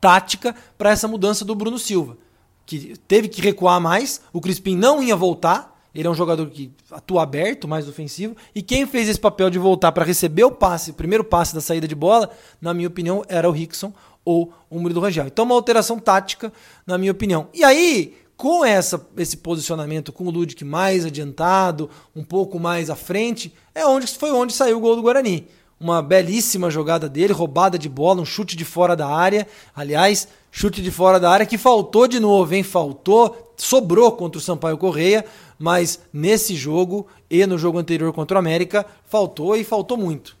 tática 0.00 0.52
para 0.76 0.90
essa 0.90 1.06
mudança 1.06 1.44
do 1.44 1.54
Bruno 1.54 1.78
Silva, 1.78 2.18
que 2.66 2.98
teve 3.06 3.28
que 3.28 3.40
recuar 3.40 3.80
mais, 3.80 4.20
o 4.32 4.40
Crispim 4.40 4.76
não 4.76 5.00
ia 5.00 5.14
voltar, 5.14 5.80
ele 5.94 6.08
é 6.08 6.10
um 6.10 6.14
jogador 6.14 6.50
que 6.50 6.72
atua 6.90 7.22
aberto, 7.22 7.68
mais 7.68 7.88
ofensivo, 7.88 8.34
e 8.52 8.62
quem 8.62 8.84
fez 8.84 9.08
esse 9.08 9.20
papel 9.20 9.48
de 9.48 9.60
voltar 9.60 9.92
para 9.92 10.04
receber 10.04 10.42
o 10.42 10.50
passe, 10.50 10.90
o 10.90 10.94
primeiro 10.94 11.22
passe 11.22 11.54
da 11.54 11.60
saída 11.60 11.86
de 11.86 11.94
bola, 11.94 12.28
na 12.60 12.74
minha 12.74 12.88
opinião, 12.88 13.22
era 13.28 13.48
o 13.48 13.52
Rickson 13.52 13.92
ou 14.24 14.52
o 14.68 14.80
Murilo 14.80 15.00
Rangel. 15.00 15.26
Então 15.26 15.44
uma 15.44 15.54
alteração 15.54 16.00
tática, 16.00 16.52
na 16.84 16.98
minha 16.98 17.12
opinião. 17.12 17.48
E 17.54 17.62
aí, 17.62 18.16
com 18.42 18.64
essa, 18.64 19.00
esse 19.16 19.36
posicionamento, 19.36 20.12
com 20.12 20.24
o 20.24 20.30
Ludic 20.30 20.64
mais 20.64 21.06
adiantado, 21.06 21.88
um 22.12 22.24
pouco 22.24 22.58
mais 22.58 22.90
à 22.90 22.96
frente, 22.96 23.54
é 23.72 23.86
onde 23.86 24.08
foi 24.08 24.32
onde 24.32 24.52
saiu 24.52 24.78
o 24.78 24.80
gol 24.80 24.96
do 24.96 25.02
Guarani. 25.02 25.46
Uma 25.78 26.02
belíssima 26.02 26.68
jogada 26.68 27.08
dele, 27.08 27.32
roubada 27.32 27.78
de 27.78 27.88
bola, 27.88 28.20
um 28.20 28.24
chute 28.24 28.56
de 28.56 28.64
fora 28.64 28.96
da 28.96 29.06
área. 29.06 29.46
Aliás, 29.72 30.26
chute 30.50 30.82
de 30.82 30.90
fora 30.90 31.20
da 31.20 31.30
área 31.30 31.46
que 31.46 31.56
faltou 31.56 32.08
de 32.08 32.18
novo, 32.18 32.52
hein? 32.52 32.64
Faltou, 32.64 33.54
sobrou 33.56 34.10
contra 34.10 34.40
o 34.40 34.42
Sampaio 34.42 34.76
Correia, 34.76 35.24
mas 35.56 36.00
nesse 36.12 36.56
jogo 36.56 37.06
e 37.30 37.46
no 37.46 37.56
jogo 37.56 37.78
anterior 37.78 38.12
contra 38.12 38.38
o 38.38 38.40
América, 38.40 38.84
faltou 39.06 39.54
e 39.54 39.62
faltou 39.62 39.96
muito. 39.96 40.36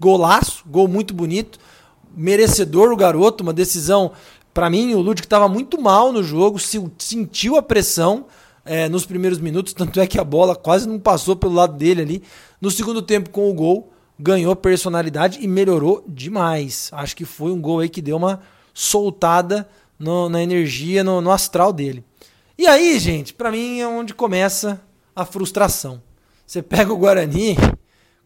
Golaço, 0.00 0.62
gol 0.68 0.86
muito 0.86 1.12
bonito, 1.12 1.58
merecedor 2.16 2.92
o 2.92 2.96
garoto, 2.96 3.42
uma 3.42 3.52
decisão 3.52 4.12
para 4.52 4.68
mim, 4.68 4.94
o 4.94 4.98
Ludwig 4.98 5.22
estava 5.22 5.48
muito 5.48 5.80
mal 5.80 6.12
no 6.12 6.22
jogo, 6.22 6.58
sentiu 6.98 7.56
a 7.56 7.62
pressão 7.62 8.26
é, 8.64 8.88
nos 8.88 9.06
primeiros 9.06 9.38
minutos, 9.38 9.72
tanto 9.74 10.00
é 10.00 10.06
que 10.06 10.18
a 10.18 10.24
bola 10.24 10.54
quase 10.54 10.88
não 10.88 10.98
passou 10.98 11.36
pelo 11.36 11.54
lado 11.54 11.76
dele 11.76 12.02
ali. 12.02 12.22
No 12.60 12.70
segundo 12.70 13.02
tempo, 13.02 13.30
com 13.30 13.50
o 13.50 13.54
gol, 13.54 13.92
ganhou 14.18 14.54
personalidade 14.54 15.38
e 15.40 15.48
melhorou 15.48 16.04
demais. 16.06 16.90
Acho 16.92 17.16
que 17.16 17.24
foi 17.24 17.50
um 17.50 17.60
gol 17.60 17.80
aí 17.80 17.88
que 17.88 18.02
deu 18.02 18.16
uma 18.16 18.40
soltada 18.74 19.68
no, 19.98 20.28
na 20.28 20.42
energia, 20.42 21.02
no, 21.02 21.20
no 21.20 21.30
astral 21.30 21.72
dele. 21.72 22.04
E 22.58 22.66
aí, 22.66 22.98
gente, 22.98 23.34
para 23.34 23.50
mim 23.50 23.80
é 23.80 23.86
onde 23.86 24.14
começa 24.14 24.80
a 25.14 25.24
frustração. 25.24 26.02
Você 26.46 26.62
pega 26.62 26.92
o 26.92 26.96
Guarani 26.96 27.56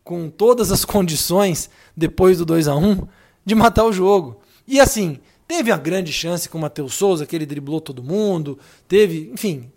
com 0.02 0.28
todas 0.28 0.70
as 0.70 0.84
condições, 0.84 1.70
depois 1.96 2.38
do 2.38 2.44
2 2.44 2.68
a 2.68 2.76
1 2.76 3.06
de 3.44 3.54
matar 3.54 3.84
o 3.84 3.92
jogo. 3.92 4.40
E 4.66 4.80
assim, 4.80 5.18
Teve 5.46 5.70
uma 5.70 5.78
grande 5.78 6.12
chance 6.12 6.48
com 6.48 6.58
o 6.58 6.60
Matheus 6.60 6.94
Souza, 6.94 7.24
que 7.24 7.36
ele 7.36 7.46
driblou 7.46 7.80
todo 7.80 8.02
mundo. 8.02 8.58
Teve, 8.88 9.30
enfim. 9.32 9.70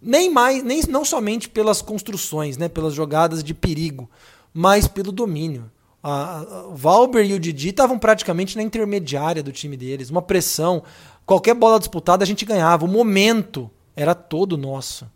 Nem 0.00 0.30
mais, 0.30 0.62
nem 0.62 0.82
não 0.88 1.04
somente 1.04 1.48
pelas 1.48 1.82
construções, 1.82 2.56
né, 2.56 2.68
pelas 2.68 2.94
jogadas 2.94 3.42
de 3.42 3.52
perigo, 3.52 4.08
mas 4.52 4.86
pelo 4.86 5.10
domínio. 5.10 5.70
A, 6.02 6.38
a, 6.38 6.66
o 6.68 6.76
Valber 6.76 7.28
e 7.28 7.34
o 7.34 7.40
Didi 7.40 7.70
estavam 7.70 7.98
praticamente 7.98 8.56
na 8.56 8.62
intermediária 8.62 9.42
do 9.42 9.50
time 9.50 9.76
deles. 9.76 10.10
Uma 10.10 10.22
pressão. 10.22 10.82
Qualquer 11.26 11.54
bola 11.54 11.78
disputada 11.78 12.22
a 12.22 12.26
gente 12.26 12.44
ganhava. 12.44 12.84
O 12.84 12.88
momento 12.88 13.70
era 13.96 14.14
todo 14.14 14.56
nosso. 14.56 15.06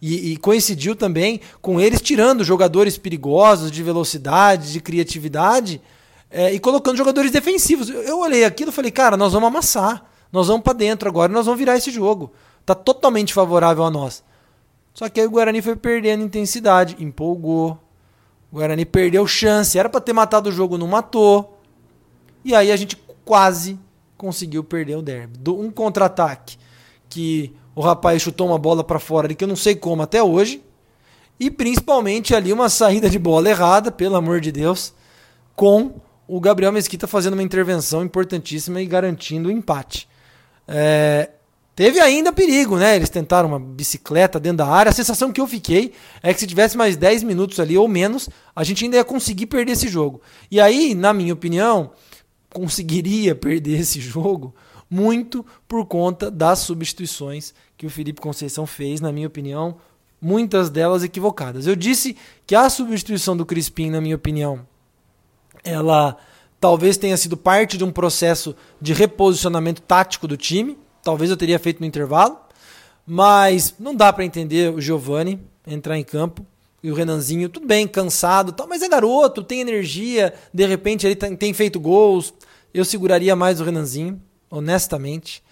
E, 0.00 0.32
e, 0.32 0.36
coincidiu 0.36 0.96
também 0.96 1.40
com 1.60 1.80
eles 1.80 2.00
tirando 2.00 2.42
jogadores 2.42 2.98
perigosos 2.98 3.70
de 3.70 3.84
velocidade, 3.84 4.72
de 4.72 4.80
criatividade 4.80 5.80
é, 6.32 6.52
e 6.52 6.58
colocando 6.58 6.96
jogadores 6.96 7.30
defensivos. 7.30 7.90
Eu 7.90 8.18
olhei 8.20 8.44
aquilo 8.44 8.70
e 8.70 8.74
falei, 8.74 8.90
cara, 8.90 9.16
nós 9.16 9.34
vamos 9.34 9.48
amassar. 9.48 10.04
Nós 10.32 10.48
vamos 10.48 10.62
para 10.62 10.72
dentro 10.72 11.08
agora 11.08 11.30
nós 11.30 11.44
vamos 11.44 11.58
virar 11.58 11.76
esse 11.76 11.90
jogo. 11.90 12.32
Tá 12.64 12.74
totalmente 12.74 13.34
favorável 13.34 13.84
a 13.84 13.90
nós. 13.90 14.24
Só 14.94 15.08
que 15.08 15.20
aí 15.20 15.26
o 15.26 15.30
Guarani 15.30 15.60
foi 15.60 15.76
perdendo 15.76 16.24
intensidade, 16.24 16.96
empolgou. 16.98 17.78
O 18.50 18.56
Guarani 18.56 18.86
perdeu 18.86 19.26
chance, 19.26 19.78
era 19.78 19.90
para 19.90 20.00
ter 20.00 20.14
matado 20.14 20.48
o 20.48 20.52
jogo, 20.52 20.78
não 20.78 20.86
matou. 20.86 21.58
E 22.42 22.54
aí 22.54 22.72
a 22.72 22.76
gente 22.76 22.96
quase 23.24 23.78
conseguiu 24.16 24.64
perder 24.64 24.96
o 24.96 25.02
derby. 25.02 25.38
Um 25.50 25.70
contra-ataque 25.70 26.56
que 27.08 27.54
o 27.74 27.82
rapaz 27.82 28.22
chutou 28.22 28.46
uma 28.46 28.58
bola 28.58 28.82
para 28.82 28.98
fora 28.98 29.26
ali 29.26 29.34
que 29.34 29.44
eu 29.44 29.48
não 29.48 29.56
sei 29.56 29.74
como 29.74 30.02
até 30.02 30.22
hoje. 30.22 30.62
E 31.38 31.50
principalmente 31.50 32.34
ali 32.34 32.52
uma 32.52 32.68
saída 32.68 33.10
de 33.10 33.18
bola 33.18 33.50
errada, 33.50 33.90
pelo 33.90 34.16
amor 34.16 34.40
de 34.40 34.52
Deus, 34.52 34.94
com 35.56 35.92
o 36.26 36.40
Gabriel 36.40 36.72
Mesquita 36.72 37.06
fazendo 37.06 37.34
uma 37.34 37.42
intervenção 37.42 38.02
importantíssima 38.04 38.80
e 38.80 38.86
garantindo 38.86 39.48
o 39.48 39.52
empate. 39.52 40.08
É, 40.66 41.30
teve 41.74 42.00
ainda 42.00 42.32
perigo, 42.32 42.76
né? 42.78 42.96
Eles 42.96 43.10
tentaram 43.10 43.48
uma 43.48 43.60
bicicleta 43.60 44.38
dentro 44.38 44.58
da 44.58 44.66
área. 44.66 44.90
A 44.90 44.94
sensação 44.94 45.32
que 45.32 45.40
eu 45.40 45.46
fiquei 45.46 45.92
é 46.22 46.32
que 46.32 46.40
se 46.40 46.46
tivesse 46.46 46.76
mais 46.76 46.96
10 46.96 47.22
minutos 47.22 47.58
ali 47.60 47.76
ou 47.76 47.88
menos, 47.88 48.28
a 48.54 48.64
gente 48.64 48.84
ainda 48.84 48.96
ia 48.96 49.04
conseguir 49.04 49.46
perder 49.46 49.72
esse 49.72 49.88
jogo. 49.88 50.20
E 50.50 50.60
aí, 50.60 50.94
na 50.94 51.12
minha 51.12 51.32
opinião, 51.32 51.92
conseguiria 52.50 53.34
perder 53.34 53.80
esse 53.80 54.00
jogo 54.00 54.54
muito 54.88 55.44
por 55.66 55.86
conta 55.86 56.30
das 56.30 56.60
substituições 56.60 57.54
que 57.76 57.86
o 57.86 57.90
Felipe 57.90 58.20
Conceição 58.20 58.66
fez, 58.66 59.00
na 59.00 59.10
minha 59.10 59.26
opinião, 59.26 59.76
muitas 60.20 60.70
delas 60.70 61.02
equivocadas. 61.02 61.66
Eu 61.66 61.74
disse 61.74 62.16
que 62.46 62.54
a 62.54 62.68
substituição 62.68 63.36
do 63.36 63.46
Crispim, 63.46 63.90
na 63.90 64.00
minha 64.00 64.14
opinião, 64.14 64.66
ela 65.64 66.16
talvez 66.60 66.96
tenha 66.96 67.16
sido 67.16 67.36
parte 67.36 67.76
de 67.76 67.84
um 67.84 67.90
processo 67.90 68.54
de 68.80 68.92
reposicionamento 68.92 69.82
tático 69.82 70.28
do 70.28 70.36
time. 70.36 70.78
Talvez 71.02 71.30
eu 71.30 71.36
teria 71.36 71.58
feito 71.58 71.80
no 71.80 71.86
intervalo. 71.86 72.38
Mas 73.06 73.74
não 73.78 73.94
dá 73.94 74.12
para 74.12 74.24
entender 74.24 74.72
o 74.72 74.80
Giovani 74.80 75.40
entrar 75.66 75.98
em 75.98 76.04
campo 76.04 76.46
e 76.82 76.90
o 76.90 76.94
Renanzinho, 76.94 77.48
tudo 77.48 77.66
bem, 77.66 77.86
cansado, 77.86 78.52
tal, 78.52 78.66
mas 78.66 78.82
é 78.82 78.88
garoto, 78.88 79.44
tem 79.44 79.60
energia, 79.60 80.34
de 80.52 80.66
repente 80.66 81.06
ele 81.06 81.14
tem 81.14 81.54
feito 81.54 81.78
gols. 81.78 82.34
Eu 82.74 82.84
seguraria 82.84 83.36
mais 83.36 83.60
o 83.60 83.64
Renanzinho, 83.64 84.20
honestamente. 84.50 85.42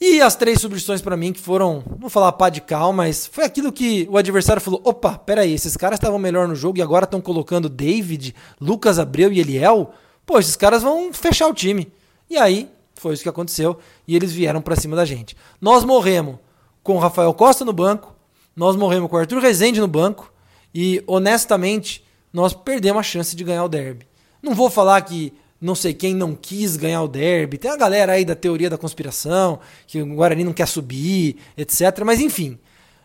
E 0.00 0.20
as 0.20 0.36
três 0.36 0.60
substituições 0.60 1.00
para 1.00 1.16
mim 1.16 1.32
que 1.32 1.40
foram, 1.40 1.82
vou 1.98 2.10
falar 2.10 2.32
pá 2.32 2.50
de 2.50 2.60
cal, 2.60 2.92
mas 2.92 3.26
foi 3.26 3.44
aquilo 3.44 3.72
que 3.72 4.06
o 4.10 4.18
adversário 4.18 4.60
falou: 4.60 4.80
opa, 4.84 5.16
peraí, 5.16 5.54
esses 5.54 5.76
caras 5.76 5.98
estavam 5.98 6.18
melhor 6.18 6.46
no 6.46 6.54
jogo 6.54 6.78
e 6.78 6.82
agora 6.82 7.04
estão 7.04 7.20
colocando 7.20 7.68
David, 7.68 8.34
Lucas 8.60 8.98
Abreu 8.98 9.32
e 9.32 9.40
Eliel. 9.40 9.92
Pô, 10.26 10.38
esses 10.38 10.56
caras 10.56 10.82
vão 10.82 11.12
fechar 11.12 11.46
o 11.46 11.54
time. 11.54 11.90
E 12.28 12.36
aí, 12.36 12.68
foi 12.94 13.14
isso 13.14 13.22
que 13.22 13.28
aconteceu 13.28 13.78
e 14.06 14.14
eles 14.14 14.32
vieram 14.32 14.60
para 14.60 14.76
cima 14.76 14.96
da 14.96 15.04
gente. 15.04 15.36
Nós 15.60 15.84
morremos 15.84 16.36
com 16.82 16.96
o 16.96 16.98
Rafael 16.98 17.32
Costa 17.32 17.64
no 17.64 17.72
banco, 17.72 18.14
nós 18.54 18.76
morremos 18.76 19.08
com 19.08 19.16
o 19.16 19.18
Arthur 19.18 19.40
Rezende 19.40 19.80
no 19.80 19.88
banco 19.88 20.32
e, 20.74 21.02
honestamente, 21.06 22.04
nós 22.32 22.52
perdemos 22.52 23.00
a 23.00 23.02
chance 23.02 23.34
de 23.34 23.44
ganhar 23.44 23.64
o 23.64 23.68
derby. 23.68 24.06
Não 24.42 24.54
vou 24.54 24.68
falar 24.68 25.00
que 25.02 25.32
não 25.60 25.74
sei 25.74 25.94
quem 25.94 26.14
não 26.14 26.34
quis 26.34 26.76
ganhar 26.76 27.02
o 27.02 27.08
derby. 27.08 27.58
Tem 27.58 27.70
a 27.70 27.76
galera 27.76 28.12
aí 28.12 28.24
da 28.24 28.34
teoria 28.34 28.68
da 28.68 28.78
conspiração, 28.78 29.58
que 29.86 30.00
o 30.00 30.14
Guarani 30.14 30.44
não 30.44 30.52
quer 30.52 30.66
subir, 30.66 31.36
etc. 31.56 32.02
Mas 32.04 32.20
enfim, 32.20 32.58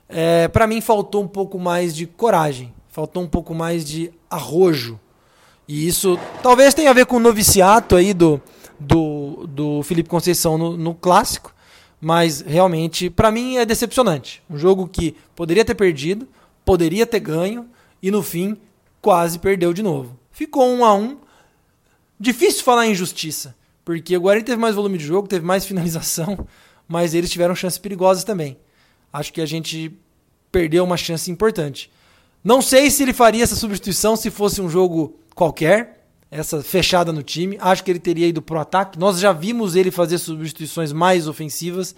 é, 0.10 0.48
para 0.48 0.67
mim 0.67 0.81
faltou 0.81 1.24
um 1.24 1.27
pouco 1.27 1.58
mais 1.58 1.96
de 1.96 2.05
coragem, 2.05 2.74
faltou 2.89 3.24
um 3.24 3.27
pouco 3.27 3.55
mais 3.55 3.86
de 3.86 4.12
arrojo. 4.29 5.00
E 5.67 5.88
isso 5.88 6.20
talvez 6.43 6.74
tenha 6.74 6.89
a 6.89 6.93
ver 6.93 7.05
com 7.05 7.15
o 7.15 7.20
noviciato 7.20 7.96
aí 7.96 8.13
do, 8.13 8.41
do, 8.77 9.48
do 9.48 9.84
Felipe 9.84 10.10
Conceição 10.10 10.58
no, 10.58 10.75
no 10.75 10.93
clássico, 10.93 11.53
mas 12.00 12.41
realmente 12.41 13.10
para 13.10 13.31
mim 13.31 13.58
é 13.58 13.65
decepcionante. 13.65 14.43
Um 14.50 14.58
jogo 14.58 14.88
que 14.88 15.15
poderia 15.36 15.63
ter 15.63 15.75
perdido, 15.75 16.27
poderia 16.65 17.05
ter 17.05 17.22
ganho 17.22 17.67
e 18.03 18.12
no 18.12 18.22
fim 18.22 18.58
quase 19.01 19.39
perdeu 19.39 19.72
de 19.72 19.81
novo. 19.81 20.20
Ficou 20.31 20.67
um 20.67 20.84
a 20.84 20.93
um 20.93 21.17
Difícil 22.21 22.63
falar 22.63 22.85
em 22.85 22.93
justiça, 22.93 23.55
porque 23.83 24.15
o 24.15 24.21
Guarani 24.21 24.45
teve 24.45 24.61
mais 24.61 24.75
volume 24.75 24.95
de 24.95 25.03
jogo, 25.03 25.27
teve 25.27 25.43
mais 25.43 25.65
finalização, 25.65 26.47
mas 26.87 27.15
eles 27.15 27.31
tiveram 27.31 27.55
chances 27.55 27.79
perigosas 27.79 28.23
também. 28.23 28.59
Acho 29.11 29.33
que 29.33 29.41
a 29.41 29.45
gente 29.47 29.91
perdeu 30.51 30.83
uma 30.83 30.97
chance 30.97 31.31
importante. 31.31 31.91
Não 32.43 32.61
sei 32.61 32.91
se 32.91 33.01
ele 33.01 33.11
faria 33.11 33.43
essa 33.43 33.55
substituição 33.55 34.15
se 34.15 34.29
fosse 34.29 34.61
um 34.61 34.69
jogo 34.69 35.19
qualquer, 35.33 36.05
essa 36.29 36.61
fechada 36.61 37.11
no 37.11 37.23
time. 37.23 37.57
Acho 37.59 37.83
que 37.83 37.89
ele 37.89 37.99
teria 37.99 38.27
ido 38.27 38.39
pro 38.39 38.59
ataque. 38.59 38.99
Nós 38.99 39.19
já 39.19 39.33
vimos 39.33 39.75
ele 39.75 39.89
fazer 39.89 40.19
substituições 40.19 40.93
mais 40.93 41.27
ofensivas. 41.27 41.95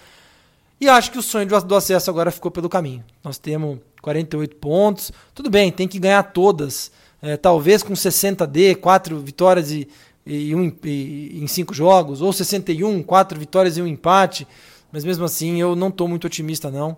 E 0.79 0.87
acho 0.87 1.11
que 1.11 1.17
o 1.17 1.21
sonho 1.21 1.47
do 1.47 1.75
acesso 1.75 2.09
agora 2.09 2.31
ficou 2.31 2.49
pelo 2.49 2.69
caminho. 2.69 3.03
Nós 3.21 3.37
temos 3.37 3.77
48 4.01 4.55
pontos. 4.55 5.11
Tudo 5.35 5.49
bem, 5.49 5.69
tem 5.69 5.85
que 5.85 5.99
ganhar 5.99 6.23
todas. 6.23 6.91
É, 7.21 7.35
talvez 7.35 7.83
com 7.83 7.93
60D, 7.93 8.77
4 8.77 9.19
vitórias 9.19 9.69
e, 9.71 9.87
e 10.25 10.55
um, 10.55 10.71
e, 10.83 11.39
em 11.41 11.47
cinco 11.47 11.73
jogos, 11.73 12.21
ou 12.21 12.31
61, 12.31 13.03
quatro 13.03 13.39
vitórias 13.39 13.77
e 13.77 13.81
um 13.81 13.87
empate. 13.87 14.47
Mas 14.91 15.03
mesmo 15.03 15.25
assim, 15.25 15.59
eu 15.59 15.75
não 15.75 15.89
estou 15.89 16.07
muito 16.07 16.27
otimista, 16.27 16.69
não. 16.69 16.97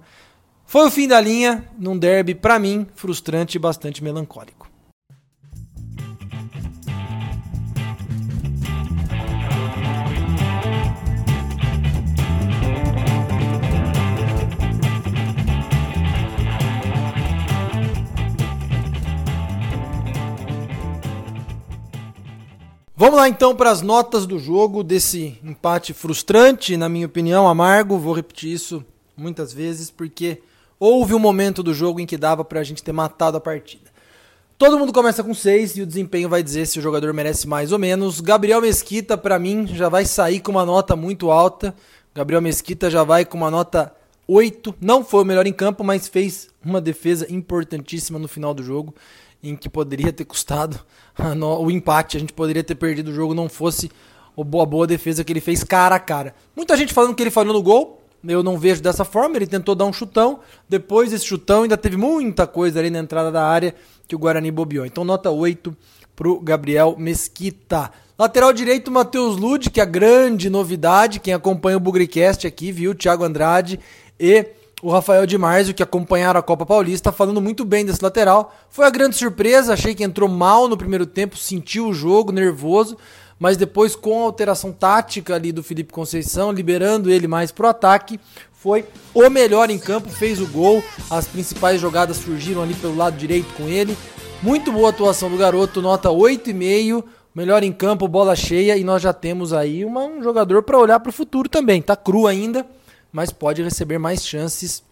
Foi 0.66 0.88
o 0.88 0.92
fim 0.92 1.08
da 1.08 1.22
linha 1.22 1.64
num 1.78 1.98
derby, 1.98 2.36
para 2.36 2.60
mim, 2.60 2.88
frustrante 2.96 3.58
e 3.58 3.60
bastante 3.60 4.04
melancólico. 4.04 4.75
Vamos 23.06 23.20
lá 23.20 23.30
então 23.30 23.56
para 23.56 23.70
as 23.70 23.84
notas 23.84 24.26
do 24.26 24.40
jogo 24.40 24.84
desse 24.84 25.38
empate 25.44 25.94
frustrante, 25.94 26.76
na 26.76 26.90
minha 26.90 27.06
opinião, 27.06 27.48
amargo. 27.48 28.00
Vou 28.00 28.16
repetir 28.16 28.52
isso 28.52 28.84
muitas 29.16 29.54
vezes 29.54 29.92
porque 29.92 30.42
houve 30.80 31.14
um 31.14 31.20
momento 31.20 31.62
do 31.62 31.72
jogo 31.72 32.00
em 32.00 32.08
que 32.08 32.18
dava 32.18 32.44
para 32.44 32.62
a 32.62 32.64
gente 32.64 32.82
ter 32.82 32.92
matado 32.92 33.38
a 33.38 33.40
partida. 33.40 33.92
Todo 34.58 34.80
mundo 34.80 34.92
começa 34.92 35.24
com 35.24 35.36
6 35.36 35.78
e 35.78 35.82
o 35.84 35.86
desempenho 35.86 36.28
vai 36.28 36.42
dizer 36.42 36.66
se 36.66 36.80
o 36.80 36.82
jogador 36.82 37.14
merece 37.14 37.48
mais 37.48 37.72
ou 37.72 37.78
menos. 37.78 38.20
Gabriel 38.20 38.60
Mesquita, 38.60 39.16
para 39.16 39.38
mim, 39.38 39.68
já 39.68 39.88
vai 39.88 40.04
sair 40.04 40.40
com 40.40 40.50
uma 40.50 40.66
nota 40.66 40.96
muito 40.96 41.30
alta. 41.30 41.76
Gabriel 42.16 42.42
Mesquita 42.42 42.90
já 42.90 43.04
vai 43.04 43.24
com 43.24 43.38
uma 43.38 43.52
nota 43.52 43.94
8. 44.28 44.74
Não 44.82 45.06
foi 45.06 45.22
o 45.22 45.26
melhor 45.26 45.46
em 45.46 45.54
campo, 45.54 45.84
mas 45.84 46.08
fez 46.08 46.50
uma 46.66 46.82
defesa 46.82 47.32
importantíssima 47.32 48.18
no 48.18 48.28
final 48.28 48.52
do 48.52 48.64
jogo, 48.64 48.96
em 49.50 49.56
que 49.56 49.70
poderia 49.70 50.12
ter 50.12 50.26
custado 50.26 50.80
o 51.60 51.72
empate. 51.72 52.18
A 52.18 52.20
gente 52.20 52.34
poderia 52.34 52.64
ter 52.64 52.76
perdido 52.76 53.12
o 53.12 53.14
jogo 53.14 53.34
não 53.34 53.48
fosse 53.48 53.92
a 54.38 54.44
boa, 54.44 54.66
boa 54.66 54.88
defesa 54.88 55.24
que 55.24 55.32
ele 55.32 55.42
fez 55.42 55.64
cara 55.64 55.96
a 55.96 56.00
cara. 56.00 56.36
Muita 56.56 56.76
gente 56.76 56.94
falando 56.94 57.16
que 57.16 57.24
ele 57.24 57.32
falhou 57.32 57.54
no 57.54 57.62
gol. 57.62 58.02
Eu 58.28 58.42
não 58.42 58.58
vejo 58.58 58.82
dessa 58.82 59.06
forma. 59.06 59.36
Ele 59.38 59.48
tentou 59.48 59.76
dar 59.76 59.86
um 59.86 59.94
chutão. 59.94 60.40
Depois 60.68 61.12
desse 61.12 61.26
chutão, 61.26 61.64
ainda 61.64 61.78
teve 61.78 61.96
muita 61.96 62.48
coisa 62.48 62.80
ali 62.80 62.90
na 62.90 63.00
entrada 63.00 63.32
da 63.32 63.46
área 63.46 63.76
que 64.08 64.16
o 64.16 64.20
Guarani 64.20 64.52
bobeou. 64.52 64.86
Então, 64.86 65.04
nota 65.04 65.30
8 65.30 65.76
pro 66.16 66.40
Gabriel 66.40 66.96
Mesquita. 66.98 67.92
Lateral 68.18 68.54
direito, 68.54 68.90
Matheus 68.90 69.38
Lud, 69.38 69.70
que 69.70 69.80
é 69.80 69.84
a 69.84 69.86
grande 69.86 70.50
novidade. 70.50 71.20
Quem 71.20 71.34
acompanha 71.34 71.78
o 71.78 71.82
Bugricast 71.82 72.48
aqui, 72.48 72.72
viu? 72.72 72.96
Thiago 72.96 73.24
Andrade 73.24 73.80
e 74.20 74.46
o 74.86 74.92
Rafael 74.92 75.26
de 75.26 75.36
Marzio, 75.36 75.74
que 75.74 75.82
acompanharam 75.82 76.40
a 76.40 76.44
Copa 76.44 76.64
Paulista, 76.64 77.12
falando 77.12 77.42
muito 77.42 77.66
bem 77.66 77.84
desse 77.84 78.04
lateral. 78.04 78.56
Foi 78.70 78.86
a 78.86 78.90
grande 78.92 79.16
surpresa, 79.16 79.74
achei 79.74 79.96
que 79.96 80.04
entrou 80.04 80.30
mal 80.30 80.68
no 80.68 80.78
primeiro 80.78 81.08
tempo, 81.08 81.36
sentiu 81.36 81.88
o 81.88 81.94
jogo, 81.94 82.32
nervoso, 82.32 82.96
mas 83.40 83.58
depois 83.58 83.96
com 83.96 84.22
a 84.22 84.26
alteração 84.26 84.72
tática 84.72 85.34
ali 85.34 85.52
do 85.52 85.64
Felipe 85.64 85.92
Conceição, 85.92 86.52
liberando 86.52 87.10
ele 87.10 87.28
mais 87.28 87.52
pro 87.52 87.68
ataque, 87.68 88.20
foi 88.54 88.86
o 89.12 89.28
melhor 89.28 89.72
em 89.72 89.80
campo, 89.80 90.08
fez 90.08 90.40
o 90.40 90.46
gol, 90.46 90.84
as 91.10 91.28
principais 91.28 91.82
jogadas 91.82 92.18
surgiram 92.18 92.62
ali 92.62 92.76
pelo 92.76 92.96
lado 92.96 93.18
direito 93.18 93.52
com 93.56 93.68
ele. 93.68 93.98
Muito 94.44 94.72
boa 94.72 94.92
atuação 94.92 95.32
do 95.32 95.38
garoto, 95.38 95.82
nota 95.82 96.10
8,5, 96.10 97.04
melhor 97.34 97.64
em 97.64 97.72
campo, 97.72 98.08
bola 98.08 98.36
cheia 98.36 98.78
e 98.78 98.84
nós 98.84 99.02
já 99.02 99.12
temos 99.12 99.52
aí 99.52 99.84
uma, 99.84 100.04
um 100.04 100.22
jogador 100.22 100.62
para 100.62 100.78
olhar 100.78 101.00
para 101.00 101.10
o 101.10 101.14
futuro 101.14 101.50
também. 101.50 101.82
Tá 101.82 101.96
cru 101.96 102.28
ainda, 102.28 102.64
mas 103.16 103.32
pode 103.32 103.64
receber 103.64 103.98
mais 103.98 104.28
chances 104.28 104.84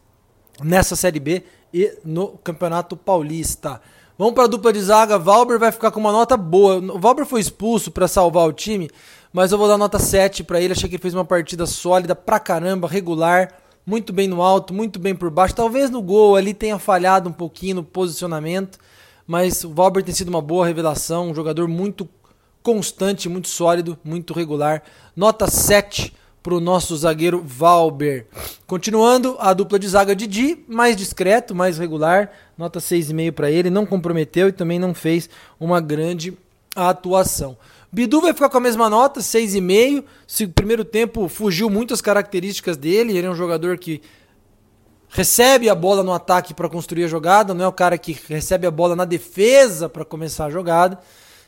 nessa 0.64 0.96
Série 0.96 1.20
B 1.20 1.44
e 1.74 1.98
no 2.06 2.30
Campeonato 2.42 2.96
Paulista. 2.96 3.82
Vamos 4.18 4.34
para 4.34 4.46
a 4.46 4.48
dupla 4.48 4.72
de 4.72 4.82
zaga. 4.82 5.20
Valber 5.20 5.60
vai 5.60 5.74
ficar 5.74 5.92
com 5.92 6.00
uma 6.00 6.14
nota 6.14 6.38
boa. 6.38 6.78
O 6.78 6.98
Valber 6.98 7.26
foi 7.26 7.42
expulso 7.42 7.92
para 7.92 8.08
salvar 8.08 8.48
o 8.48 8.54
time, 8.54 8.90
mas 9.34 9.52
eu 9.52 9.58
vou 9.58 9.68
dar 9.68 9.78
nota 9.78 10.00
7 10.00 10.42
para 10.42 10.62
ele. 10.62 10.72
Achei 10.72 10.88
que 10.88 10.96
ele 10.96 11.02
fez 11.02 11.14
uma 11.14 11.26
partida 11.26 11.66
sólida 11.66 12.16
pra 12.16 12.40
caramba, 12.40 12.88
regular 12.88 13.56
muito 13.86 14.14
bem 14.14 14.30
no 14.30 14.42
alto, 14.42 14.74
muito 14.74 15.00
bem 15.00 15.14
por 15.14 15.30
baixo. 15.30 15.54
Talvez 15.54 15.90
no 15.90 16.02
gol 16.02 16.38
ali 16.38 16.54
tenha 16.54 16.80
falhado 16.80 17.28
um 17.28 17.34
pouquinho 17.34 17.76
no 17.76 17.84
posicionamento, 17.84 18.80
mas 19.28 19.66
o 19.66 19.74
Valber 19.74 20.02
tem 20.02 20.16
sido 20.16 20.30
uma 20.30 20.42
boa 20.42 20.66
revelação, 20.66 21.32
um 21.32 21.36
jogador 21.36 21.68
muito 21.68 22.08
constante, 22.62 23.28
muito 23.28 23.50
sólido, 23.50 23.98
muito 24.02 24.34
regular. 24.34 24.82
Nota 25.14 25.52
7 25.52 26.23
para 26.44 26.54
o 26.54 26.60
nosso 26.60 26.96
zagueiro 26.98 27.42
Valber. 27.42 28.28
Continuando, 28.68 29.38
a 29.40 29.54
dupla 29.54 29.80
de 29.80 29.88
zaga 29.88 30.14
Didi, 30.14 30.64
mais 30.68 30.98
discreto, 30.98 31.56
mais 31.56 31.78
regular, 31.78 32.32
nota 32.58 32.80
6,5 32.80 33.32
para 33.32 33.50
ele, 33.50 33.70
não 33.70 33.86
comprometeu 33.86 34.50
e 34.50 34.52
também 34.52 34.78
não 34.78 34.94
fez 34.94 35.30
uma 35.58 35.80
grande 35.80 36.38
atuação. 36.76 37.58
Bidu 37.90 38.20
vai 38.20 38.34
ficar 38.34 38.50
com 38.50 38.58
a 38.58 38.62
mesma 38.62 38.90
nota, 38.90 39.22
6,5. 39.22 40.04
Se 40.28 40.44
o 40.44 40.50
primeiro 40.50 40.84
tempo 40.84 41.30
fugiu 41.30 41.70
muitas 41.70 42.02
características 42.02 42.76
dele, 42.76 43.18
ele 43.18 43.28
é 43.28 43.30
um 43.30 43.36
jogador 43.36 43.78
que 43.78 44.02
recebe 45.08 45.70
a 45.70 45.76
bola 45.76 46.04
no 46.04 46.12
ataque 46.12 46.54
para 46.54 46.68
construir 46.68 47.06
a 47.06 47.08
jogada, 47.08 47.54
não 47.54 47.66
é 47.66 47.68
o 47.68 47.72
cara 47.72 47.98
que 47.98 48.20
recebe 48.28 48.66
a 48.68 48.72
bola 48.72 48.96
na 48.96 49.06
defesa 49.06 49.88
para 49.88 50.04
começar 50.04 50.46
a 50.46 50.50
jogada. 50.50 51.00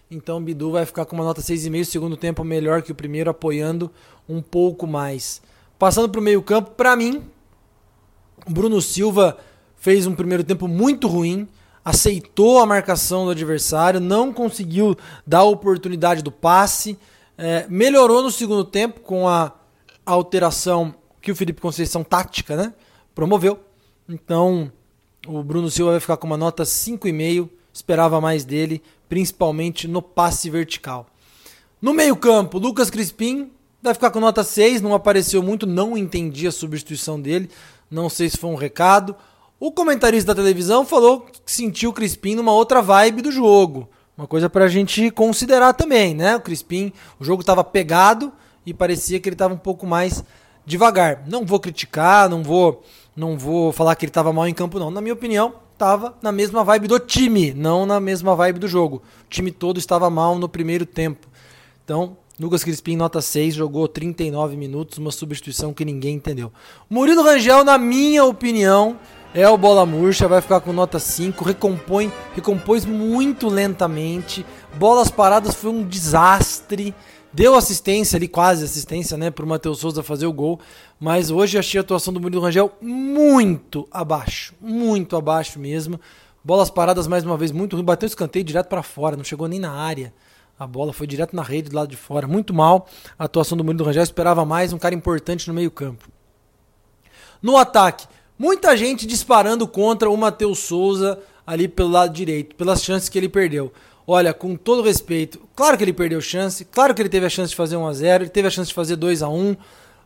Então 0.10 0.38
o 0.38 0.42
Bidu 0.42 0.72
vai 0.72 0.86
ficar 0.86 1.06
com 1.06 1.16
uma 1.16 1.26
nota 1.26 1.42
6,5, 1.42 1.84
segundo 1.86 2.18
tempo 2.18 2.44
melhor 2.44 2.82
que 2.82 2.92
o 2.92 2.96
primeiro, 2.96 3.30
apoiando 3.30 3.92
um 4.28 4.42
pouco 4.42 4.86
mais. 4.86 5.42
Passando 5.80 6.10
para 6.10 6.22
o 6.22 6.24
meio-campo, 6.24 6.72
para 6.72 6.96
mim, 6.96 7.24
Bruno 8.48 8.82
Silva 8.82 9.38
fez 9.76 10.06
um 10.08 10.16
primeiro 10.16 10.44
tempo 10.44 10.68
muito 10.68 11.08
ruim 11.08 11.48
aceitou 11.86 12.60
a 12.60 12.66
marcação 12.66 13.26
do 13.26 13.32
adversário, 13.32 14.00
não 14.00 14.34
conseguiu 14.34 14.98
dar 15.26 15.40
a 15.40 15.44
oportunidade 15.44 16.24
do 16.24 16.32
passe, 16.32 16.98
é, 17.38 17.68
melhorou 17.70 18.24
no 18.24 18.32
segundo 18.32 18.66
tempo 18.66 19.02
com 19.02 19.28
a 19.28 19.54
alteração 20.04 20.96
que 21.22 21.32
o 21.32 21.36
Felipe 21.36 21.62
Conceição 21.62 22.04
tática, 22.04 22.56
né, 22.56 22.74
promoveu. 23.14 23.60
Então, 24.10 24.72
o 25.28 25.44
Bruno 25.44 25.70
Silva 25.70 25.92
vai 25.92 26.00
ficar 26.00 26.18
com 26.18 26.26
uma 26.26 26.38
nota 26.38 26.64
5,5, 26.64 27.50
esperava 27.76 28.22
mais 28.22 28.46
dele, 28.46 28.82
principalmente 29.08 29.88
no 29.88 30.02
passe 30.02 30.50
vertical. 30.50 31.06
No 31.82 31.94
meio-campo, 31.94 32.58
Lucas 32.58 32.90
Crispim 32.90 33.52
vai 33.84 33.94
ficar 33.94 34.10
com 34.10 34.20
nota 34.20 34.44
6, 34.44 34.82
não 34.82 34.96
apareceu 34.96 35.44
muito, 35.44 35.68
não 35.68 35.96
entendi 35.96 36.48
a 36.48 36.52
substituição 36.52 37.22
dele, 37.22 37.50
não 37.92 38.10
sei 38.10 38.30
se 38.30 38.38
foi 38.38 38.50
um 38.50 38.56
recado 38.56 39.16
o 39.60 39.72
comentarista 39.72 40.34
da 40.34 40.42
televisão 40.42 40.86
falou 40.86 41.22
que 41.22 41.40
sentiu 41.46 41.90
o 41.90 41.94
Crispim 41.94 42.36
numa 42.36 42.52
outra 42.52 42.82
vibe 42.82 43.22
do 43.22 43.32
jogo. 43.32 43.90
Uma 44.18 44.28
coisa 44.28 44.50
pra 44.50 44.68
gente 44.68 45.10
considerar 45.12 45.74
também, 45.74 46.14
né? 46.14 46.36
O 46.36 46.42
Crispim, 46.42 46.92
o 47.20 47.24
jogo 47.24 47.42
estava 47.42 47.64
pegado 47.64 48.34
e 48.66 48.74
parecia 48.74 49.20
que 49.20 49.30
ele 49.30 49.34
estava 49.34 49.54
um 49.54 49.58
pouco 49.58 49.88
mais 49.88 50.24
devagar. 50.66 51.24
Não 51.28 51.46
vou 51.46 51.60
criticar, 51.60 52.30
não 52.30 52.44
vou, 52.44 52.84
não 53.16 53.38
vou 53.38 53.72
falar 53.72 53.96
que 53.96 54.06
ele 54.06 54.10
estava 54.10 54.34
mal 54.34 54.48
em 54.48 54.54
campo 54.54 54.78
não. 54.78 54.92
Na 54.92 55.00
minha 55.00 55.14
opinião, 55.14 55.56
estava 55.76 56.16
na 56.22 56.32
mesma 56.32 56.64
vibe 56.64 56.88
do 56.88 56.98
time, 57.00 57.54
não 57.54 57.86
na 57.86 58.00
mesma 58.00 58.34
vibe 58.34 58.60
do 58.60 58.68
jogo. 58.68 59.04
O 59.26 59.30
time 59.30 59.52
todo 59.52 59.78
estava 59.78 60.10
mal 60.10 60.40
no 60.40 60.48
primeiro 60.48 60.86
tempo. 60.86 61.28
Então, 61.84 62.18
Lucas 62.40 62.64
Crispim, 62.64 62.96
nota 62.96 63.22
6, 63.22 63.54
jogou 63.54 63.88
39 63.88 64.56
minutos, 64.56 64.98
uma 64.98 65.12
substituição 65.12 65.74
que 65.74 65.86
ninguém 65.86 66.16
entendeu. 66.16 66.52
Murilo 66.90 67.24
Rangel, 67.24 67.64
na 67.66 67.78
minha 67.78 68.24
opinião, 68.24 68.98
é 69.34 69.48
o 69.50 69.58
bola 69.58 69.86
murcha, 69.86 70.30
vai 70.30 70.42
ficar 70.42 70.62
com 70.62 70.72
nota 70.72 70.98
5, 70.98 71.44
recompõe, 71.44 72.12
recompôs 72.34 72.86
muito 72.86 73.50
lentamente. 73.50 74.46
Bolas 74.76 75.12
paradas 75.12 75.56
foi 75.56 75.72
um 75.72 75.84
desastre. 75.84 76.96
Deu 77.36 77.54
assistência 77.54 78.16
ali, 78.16 78.30
quase 78.30 78.64
assistência, 78.64 79.18
né, 79.18 79.30
pro 79.30 79.46
Matheus 79.46 79.80
Souza 79.80 80.02
fazer 80.02 80.26
o 80.26 80.32
gol, 80.32 80.58
mas 80.98 81.30
hoje 81.30 81.58
achei 81.58 81.78
a 81.78 81.82
atuação 81.82 82.14
do 82.14 82.22
Murilo 82.22 82.42
Rangel 82.42 82.72
muito 82.82 83.86
abaixo, 83.92 84.54
muito 84.62 85.18
abaixo 85.18 85.60
mesmo. 85.60 86.00
Bolas 86.42 86.70
paradas 86.70 87.08
mais 87.08 87.26
uma 87.26 87.36
vez 87.36 87.52
muito 87.52 87.76
ruim, 87.76 87.84
bateu 87.84 88.08
escanteio 88.08 88.46
direto 88.46 88.68
para 88.68 88.82
fora, 88.82 89.18
não 89.18 89.24
chegou 89.26 89.50
nem 89.50 89.60
na 89.60 89.74
área. 89.74 90.14
A 90.58 90.66
bola 90.66 90.94
foi 90.94 91.06
direto 91.06 91.36
na 91.36 91.44
rede 91.44 91.70
do 91.70 91.76
lado 91.76 91.90
de 91.90 91.98
fora, 91.98 92.26
muito 92.26 92.54
mal. 92.54 92.88
A 93.20 93.26
atuação 93.26 93.58
do 93.58 93.66
Murilo 93.66 93.84
Rangel 93.84 94.04
esperava 94.04 94.46
mais 94.46 94.72
um 94.72 94.78
cara 94.78 94.96
importante 94.96 95.50
no 95.50 95.54
meio-campo. 95.54 96.08
No 97.42 97.58
ataque, 97.58 98.08
Muita 98.38 98.76
gente 98.76 99.08
disparando 99.08 99.66
contra 99.66 100.10
o 100.10 100.18
Matheus 100.18 100.60
Souza 100.60 101.18
ali 101.48 101.70
pelo 101.70 101.90
lado 101.90 102.14
direito, 102.14 102.54
pelas 102.58 102.84
chances 102.84 103.08
que 103.08 103.18
ele 103.18 103.30
perdeu. 103.30 103.72
Olha, 104.08 104.34
com 104.34 104.56
todo 104.56 104.84
respeito, 104.84 105.42
claro 105.56 105.78
que 105.78 105.84
ele 105.84 105.94
perdeu 105.94 106.22
chance, 106.22 106.64
claro 106.64 106.94
que 106.94 107.02
ele 107.02 107.10
teve 107.10 107.26
a 107.26 107.30
chance 107.30 107.50
de 107.50 107.56
fazer 107.56 107.76
1 107.76 107.88
a 107.88 107.94
0, 107.94 108.24
ele 108.24 108.30
teve 108.30 108.48
a 108.48 108.52
chance 108.52 108.68
de 108.68 108.74
fazer 108.74 108.96
2 108.96 109.24
a 109.24 109.30
1, 109.30 109.56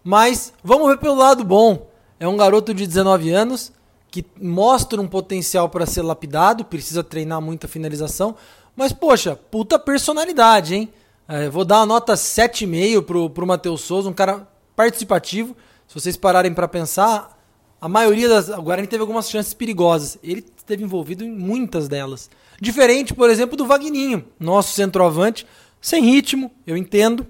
mas 0.04 0.54
vamos 0.64 0.88
ver 0.88 0.98
pelo 0.98 1.16
lado 1.16 1.44
bom. 1.44 1.88
É 2.20 2.28
um 2.28 2.38
garoto 2.38 2.74
de 2.74 2.88
19 2.88 3.30
anos 3.30 3.74
que 4.10 4.26
mostra 4.42 5.02
um 5.02 5.08
potencial 5.08 5.70
para 5.70 5.86
ser 5.86 6.02
lapidado, 6.02 6.64
precisa 6.64 7.04
treinar 7.04 7.42
muita 7.42 7.68
finalização, 7.68 8.36
mas 8.76 8.94
poxa, 8.94 9.36
puta 9.36 9.78
personalidade, 9.78 10.76
hein? 10.76 10.94
É, 11.28 11.50
vou 11.50 11.64
dar 11.64 11.80
uma 11.80 11.86
nota 11.86 12.14
7,5 12.14 13.04
pro, 13.04 13.30
pro 13.30 13.46
Matheus 13.46 13.82
Souza, 13.82 14.10
um 14.10 14.14
cara 14.14 14.48
participativo. 14.76 15.56
Se 15.88 15.94
vocês 15.94 16.18
pararem 16.18 16.54
para 16.54 16.68
pensar, 16.68 17.38
a 17.80 17.88
maioria 17.88 18.28
das. 18.28 18.50
O 18.50 18.62
Guarani 18.62 18.88
teve 18.88 19.02
algumas 19.02 19.30
chances 19.30 19.54
perigosas. 19.54 20.18
Ele 20.24 20.42
esteve 20.70 20.84
envolvido 20.84 21.24
em 21.24 21.32
muitas 21.32 21.88
delas. 21.88 22.30
Diferente, 22.62 23.14
por 23.14 23.30
exemplo, 23.30 23.58
do 23.58 23.66
Vagninho, 23.66 24.24
nosso 24.40 24.74
centroavante, 24.74 25.46
sem 25.82 26.04
ritmo, 26.04 26.52
eu 26.68 26.78
entendo. 26.78 27.26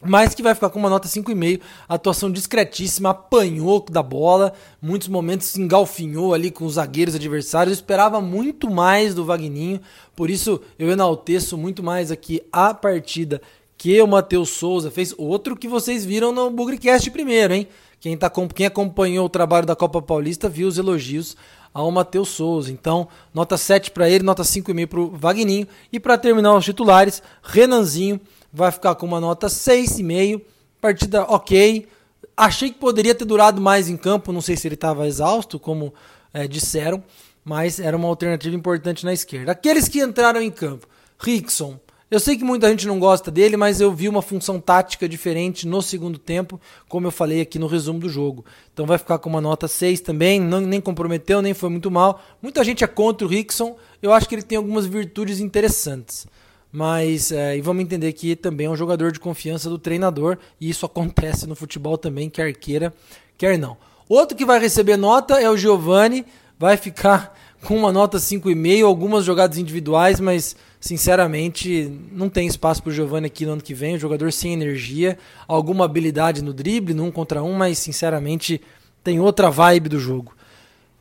Mas 0.00 0.34
que 0.34 0.42
vai 0.42 0.54
ficar 0.54 0.68
com 0.68 0.78
uma 0.78 0.90
nota 0.90 1.08
5,5. 1.08 1.60
Atuação 1.88 2.30
discretíssima, 2.30 3.10
apanhou 3.10 3.84
da 3.90 4.02
bola, 4.02 4.52
muitos 4.80 5.08
momentos 5.08 5.48
se 5.48 5.60
engalfinhou 5.60 6.32
ali 6.32 6.50
com 6.50 6.64
os 6.64 6.74
zagueiros 6.74 7.14
adversários. 7.14 7.72
Eu 7.72 7.80
esperava 7.80 8.20
muito 8.20 8.70
mais 8.70 9.14
do 9.14 9.24
Vagninho, 9.24 9.80
por 10.14 10.30
isso 10.30 10.60
eu 10.78 10.90
enalteço 10.90 11.58
muito 11.58 11.82
mais 11.82 12.12
aqui 12.12 12.40
a 12.52 12.72
partida 12.72 13.40
que 13.76 14.00
o 14.00 14.06
Matheus 14.06 14.50
Souza 14.50 14.90
fez. 14.90 15.14
Outro 15.18 15.56
que 15.56 15.66
vocês 15.66 16.04
viram 16.04 16.30
no 16.30 16.50
Bugrecast 16.50 17.10
primeiro, 17.10 17.54
hein? 17.54 17.66
Quem, 17.98 18.16
tá, 18.16 18.30
quem 18.54 18.66
acompanhou 18.66 19.26
o 19.26 19.30
trabalho 19.30 19.66
da 19.66 19.74
Copa 19.74 20.00
Paulista 20.02 20.48
viu 20.48 20.68
os 20.68 20.78
elogios 20.78 21.36
ao 21.76 21.90
Matheus 21.90 22.30
Souza. 22.30 22.72
Então, 22.72 23.06
nota 23.34 23.58
7 23.58 23.90
para 23.90 24.08
ele, 24.08 24.24
nota 24.24 24.42
5,5 24.42 24.86
para 24.86 25.00
o 25.00 25.10
Vagninho. 25.10 25.68
E 25.92 26.00
para 26.00 26.16
terminar 26.16 26.54
os 26.56 26.64
titulares, 26.64 27.22
Renanzinho 27.42 28.18
vai 28.50 28.72
ficar 28.72 28.94
com 28.94 29.04
uma 29.04 29.20
nota 29.20 29.48
6,5. 29.48 30.40
Partida 30.80 31.24
ok. 31.24 31.86
Achei 32.34 32.70
que 32.70 32.78
poderia 32.78 33.14
ter 33.14 33.26
durado 33.26 33.60
mais 33.60 33.90
em 33.90 33.96
campo, 33.96 34.32
não 34.32 34.40
sei 34.40 34.56
se 34.56 34.66
ele 34.66 34.74
estava 34.74 35.06
exausto, 35.06 35.58
como 35.58 35.92
é, 36.32 36.48
disseram, 36.48 37.02
mas 37.44 37.78
era 37.78 37.96
uma 37.96 38.08
alternativa 38.08 38.56
importante 38.56 39.04
na 39.04 39.12
esquerda. 39.12 39.52
Aqueles 39.52 39.86
que 39.86 40.02
entraram 40.02 40.40
em 40.40 40.50
campo, 40.50 40.86
Rickson, 41.18 41.78
eu 42.08 42.20
sei 42.20 42.36
que 42.36 42.44
muita 42.44 42.68
gente 42.68 42.86
não 42.86 43.00
gosta 43.00 43.30
dele, 43.32 43.56
mas 43.56 43.80
eu 43.80 43.92
vi 43.92 44.08
uma 44.08 44.22
função 44.22 44.60
tática 44.60 45.08
diferente 45.08 45.66
no 45.66 45.82
segundo 45.82 46.18
tempo, 46.18 46.60
como 46.88 47.08
eu 47.08 47.10
falei 47.10 47.40
aqui 47.40 47.58
no 47.58 47.66
resumo 47.66 47.98
do 47.98 48.08
jogo. 48.08 48.44
Então 48.72 48.86
vai 48.86 48.96
ficar 48.96 49.18
com 49.18 49.28
uma 49.28 49.40
nota 49.40 49.66
6 49.66 50.00
também, 50.02 50.40
não, 50.40 50.60
nem 50.60 50.80
comprometeu, 50.80 51.42
nem 51.42 51.52
foi 51.52 51.68
muito 51.68 51.90
mal. 51.90 52.22
Muita 52.40 52.62
gente 52.62 52.84
é 52.84 52.86
contra 52.86 53.26
o 53.26 53.30
Rickson, 53.30 53.76
eu 54.00 54.12
acho 54.12 54.28
que 54.28 54.36
ele 54.36 54.42
tem 54.42 54.56
algumas 54.56 54.86
virtudes 54.86 55.40
interessantes. 55.40 56.28
Mas, 56.70 57.32
é, 57.32 57.56
e 57.56 57.60
vamos 57.60 57.82
entender 57.82 58.12
que 58.12 58.36
também 58.36 58.66
é 58.66 58.70
um 58.70 58.76
jogador 58.76 59.10
de 59.10 59.18
confiança 59.18 59.68
do 59.68 59.78
treinador, 59.78 60.38
e 60.60 60.68
isso 60.70 60.86
acontece 60.86 61.46
no 61.46 61.56
futebol 61.56 61.98
também, 61.98 62.30
quer 62.30 62.52
queira, 62.52 62.94
quer 63.36 63.58
não. 63.58 63.76
Outro 64.08 64.36
que 64.36 64.44
vai 64.44 64.60
receber 64.60 64.96
nota 64.96 65.40
é 65.40 65.50
o 65.50 65.56
Giovani, 65.56 66.24
vai 66.56 66.76
ficar 66.76 67.36
com 67.66 67.76
uma 67.76 67.90
nota 67.90 68.18
5,5, 68.18 68.86
algumas 68.86 69.24
jogadas 69.24 69.58
individuais, 69.58 70.20
mas 70.20 70.54
sinceramente, 70.78 71.92
não 72.12 72.28
tem 72.28 72.46
espaço 72.46 72.80
para 72.80 72.90
o 72.90 72.92
Giovanni 72.92 73.26
aqui 73.26 73.44
no 73.44 73.54
ano 73.54 73.60
que 73.60 73.74
vem. 73.74 73.96
O 73.96 73.98
jogador 73.98 74.32
sem 74.32 74.52
energia, 74.52 75.18
alguma 75.48 75.84
habilidade 75.84 76.42
no 76.42 76.54
drible, 76.54 76.94
num 76.94 77.10
contra 77.10 77.42
um, 77.42 77.54
mas 77.54 77.78
sinceramente 77.78 78.60
tem 79.02 79.18
outra 79.18 79.50
vibe 79.50 79.88
do 79.88 79.98
jogo. 79.98 80.32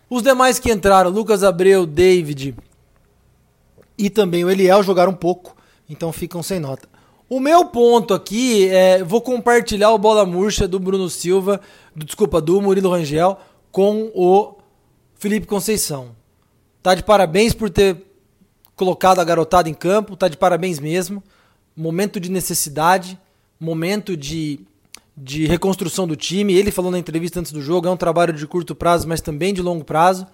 Os 0.10 0.23
demais 0.23 0.58
que 0.58 0.71
entraram, 0.71 1.12
Lucas 1.12 1.43
Abreu, 1.43 1.86
David 1.86 2.56
e 3.95 4.10
também 4.10 4.43
o 4.43 4.49
Eliel, 4.49 4.82
jogaram 4.82 5.12
um 5.12 5.15
pouco, 5.15 5.56
então 5.88 6.12
ficam 6.12 6.41
sem 6.41 6.60
nota. 6.60 6.89
O 7.30 7.39
meu 7.39 7.65
ponto 7.65 8.12
aqui 8.12 8.67
é, 8.69 9.04
vou 9.04 9.21
compartilhar 9.21 9.91
o 9.91 9.99
bola 9.99 10.25
murcha 10.25 10.67
do 10.67 10.80
Bruno 10.80 11.12
Silva, 11.12 11.62
do, 11.95 12.04
desculpa, 12.04 12.41
do 12.41 12.60
Murilo 12.60 12.89
Rangel 12.89 13.38
com 13.71 14.12
o 14.15 14.56
Felipe 15.13 15.45
Conceição. 15.45 16.24
Tá 16.86 16.93
de 16.93 17.02
parabéns 17.02 17.52
por 17.52 17.67
ter 17.67 17.98
colocado 18.76 19.17
a 19.17 19.24
garotada 19.24 19.67
em 19.67 19.74
campo, 19.74 20.15
tá 20.15 20.28
de 20.28 20.38
parabéns 20.38 20.80
mesmo. 20.80 21.24
Momento 21.76 22.19
de 22.19 22.30
necessidade, 22.30 23.17
momento 23.60 24.15
de, 24.15 24.60
de 25.17 25.48
reconstrução 25.48 26.08
do 26.08 26.15
time. 26.15 26.54
Ele 26.54 26.69
falou 26.69 26.91
na 26.91 27.00
entrevista 27.00 27.39
antes 27.39 27.52
do 27.52 27.60
jogo, 27.60 27.88
é 27.88 27.89
um 27.89 27.98
trabalho 27.98 28.32
de 28.32 28.45
curto 28.45 28.76
prazo, 28.76 29.08
mas 29.08 29.19
também 29.19 29.52
de 29.52 29.63
longo 29.63 29.84
prazo. 29.84 30.28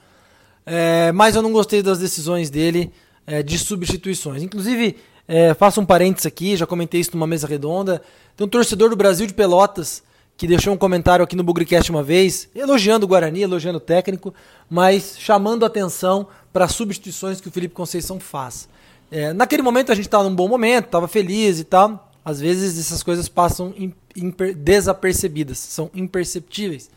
É, 0.66 1.14
mas 1.14 1.38
eu 1.38 1.42
não 1.42 1.54
gostei 1.54 1.82
das 1.82 2.00
decisões 2.00 2.50
dele 2.50 2.92
é, 3.26 3.42
de 3.42 3.58
substituições. 3.58 4.44
Inclusive, 4.44 4.98
é, 5.30 5.54
faço 5.54 5.80
um 5.80 5.86
parênteses 5.86 6.26
aqui, 6.26 6.58
já 6.58 6.68
comentei 6.68 7.00
isso 7.00 7.12
numa 7.14 7.28
mesa 7.28 7.48
redonda. 7.48 8.02
Tem 8.36 8.46
um 8.46 8.50
torcedor 8.50 8.90
do 8.90 8.98
Brasil 8.98 9.26
de 9.26 9.34
Pelotas 9.34 10.04
que 10.42 10.48
deixou 10.48 10.74
um 10.74 10.78
comentário 10.78 11.24
aqui 11.24 11.36
no 11.36 11.44
Bugricast 11.44 11.92
uma 11.92 12.02
vez, 12.02 12.50
elogiando 12.56 13.06
o 13.06 13.08
Guarani, 13.08 13.44
elogiando 13.44 13.78
o 13.78 13.80
técnico, 13.80 14.34
mas 14.68 15.16
chamando 15.20 15.64
atenção 15.64 16.26
para 16.52 16.66
as 16.66 16.72
substituições 16.72 17.40
que 17.40 17.48
o 17.48 17.52
Felipe 17.52 17.76
Conceição 17.76 18.20
faz. 18.20 18.68
É, 19.12 19.34
naquele 19.34 19.62
momento 19.62 19.92
a 19.92 19.96
gente 19.96 20.08
estava 20.08 20.24
num 20.24 20.34
bom 20.34 20.48
momento, 20.48 20.86
estava 20.86 21.08
feliz 21.08 21.60
e 21.60 21.64
tal. 21.64 22.12
Às 22.26 22.42
vezes 22.42 22.80
essas 22.80 23.04
coisas 23.04 23.30
passam 23.30 23.72
desapercebidas, 24.58 25.60
são 25.60 25.92
imperceptíveis. 25.94 26.90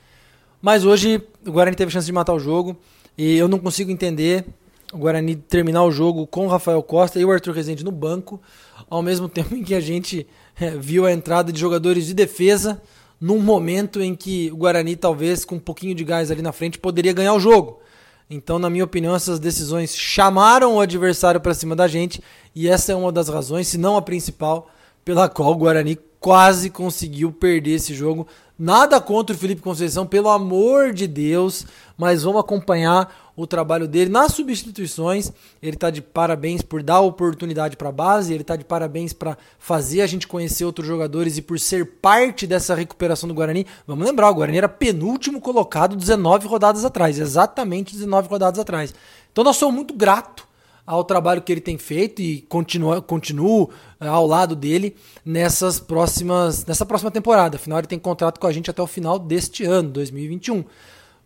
Mas 0.62 0.86
hoje 0.86 1.20
o 1.46 1.52
Guarani 1.52 1.76
teve 1.76 1.92
chance 1.92 2.06
de 2.06 2.12
matar 2.14 2.32
o 2.32 2.40
jogo 2.40 2.74
e 3.14 3.36
eu 3.36 3.46
não 3.46 3.58
consigo 3.58 3.90
entender 3.90 4.46
o 4.90 4.96
Guarani 4.96 5.36
terminar 5.36 5.84
o 5.84 5.92
jogo 5.92 6.26
com 6.26 6.46
o 6.46 6.48
Rafael 6.48 6.82
Costa 6.82 7.20
e 7.20 7.26
o 7.26 7.30
Arthur 7.30 7.52
Rezende 7.52 7.84
no 7.84 7.92
banco, 7.92 8.40
ao 8.88 9.02
mesmo 9.02 9.28
tempo 9.28 9.54
em 9.54 9.62
que 9.62 9.74
a 9.74 9.80
gente 9.82 10.26
é, 10.58 10.70
viu 10.70 11.04
a 11.04 11.12
entrada 11.12 11.52
de 11.52 11.60
jogadores 11.60 12.06
de 12.06 12.14
defesa 12.14 12.80
num 13.24 13.38
momento 13.38 14.02
em 14.02 14.14
que 14.14 14.50
o 14.52 14.56
Guarani, 14.58 14.96
talvez 14.96 15.46
com 15.46 15.54
um 15.54 15.58
pouquinho 15.58 15.94
de 15.94 16.04
gás 16.04 16.30
ali 16.30 16.42
na 16.42 16.52
frente, 16.52 16.78
poderia 16.78 17.14
ganhar 17.14 17.32
o 17.32 17.40
jogo. 17.40 17.80
Então, 18.28 18.58
na 18.58 18.68
minha 18.68 18.84
opinião, 18.84 19.16
essas 19.16 19.40
decisões 19.40 19.96
chamaram 19.96 20.74
o 20.74 20.80
adversário 20.80 21.40
para 21.40 21.54
cima 21.54 21.74
da 21.74 21.88
gente 21.88 22.22
e 22.54 22.68
essa 22.68 22.92
é 22.92 22.94
uma 22.94 23.10
das 23.10 23.30
razões, 23.30 23.66
se 23.66 23.78
não 23.78 23.96
a 23.96 24.02
principal, 24.02 24.68
pela 25.02 25.26
qual 25.26 25.52
o 25.52 25.56
Guarani 25.56 25.98
quase 26.24 26.70
conseguiu 26.70 27.30
perder 27.30 27.72
esse 27.72 27.92
jogo. 27.92 28.26
Nada 28.58 28.98
contra 28.98 29.36
o 29.36 29.38
Felipe 29.38 29.60
Conceição, 29.60 30.06
pelo 30.06 30.30
amor 30.30 30.90
de 30.94 31.06
Deus, 31.06 31.66
mas 31.98 32.22
vamos 32.22 32.40
acompanhar 32.40 33.14
o 33.36 33.46
trabalho 33.46 33.86
dele 33.86 34.10
nas 34.10 34.32
substituições. 34.32 35.30
Ele 35.60 35.76
está 35.76 35.90
de 35.90 36.00
parabéns 36.00 36.62
por 36.62 36.82
dar 36.82 37.00
oportunidade 37.00 37.76
para 37.76 37.90
a 37.90 37.92
base, 37.92 38.32
ele 38.32 38.40
está 38.40 38.56
de 38.56 38.64
parabéns 38.64 39.12
para 39.12 39.36
fazer 39.58 40.00
a 40.00 40.06
gente 40.06 40.26
conhecer 40.26 40.64
outros 40.64 40.88
jogadores 40.88 41.36
e 41.36 41.42
por 41.42 41.60
ser 41.60 41.84
parte 42.00 42.46
dessa 42.46 42.74
recuperação 42.74 43.28
do 43.28 43.34
Guarani. 43.34 43.66
Vamos 43.86 44.06
lembrar, 44.06 44.30
o 44.30 44.34
Guarani 44.34 44.56
era 44.56 44.68
penúltimo 44.68 45.42
colocado 45.42 45.94
19 45.94 46.48
rodadas 46.48 46.86
atrás, 46.86 47.18
exatamente 47.18 47.92
19 47.92 48.28
rodadas 48.28 48.58
atrás. 48.58 48.94
Então 49.30 49.44
nós 49.44 49.58
somos 49.58 49.74
muito 49.74 49.92
gratos 49.92 50.46
ao 50.86 51.02
trabalho 51.02 51.42
que 51.42 51.52
ele 51.52 51.60
tem 51.60 51.78
feito 51.78 52.20
e 52.20 52.42
continuo, 52.42 53.00
continuo 53.02 53.70
eh, 54.00 54.06
ao 54.06 54.26
lado 54.26 54.54
dele 54.54 54.94
nessas 55.24 55.80
próximas, 55.80 56.64
nessa 56.66 56.84
próxima 56.84 57.10
temporada. 57.10 57.56
Afinal, 57.56 57.78
ele 57.78 57.86
tem 57.86 57.98
contrato 57.98 58.38
com 58.38 58.46
a 58.46 58.52
gente 58.52 58.70
até 58.70 58.82
o 58.82 58.86
final 58.86 59.18
deste 59.18 59.64
ano, 59.64 59.90
2021. 59.90 60.64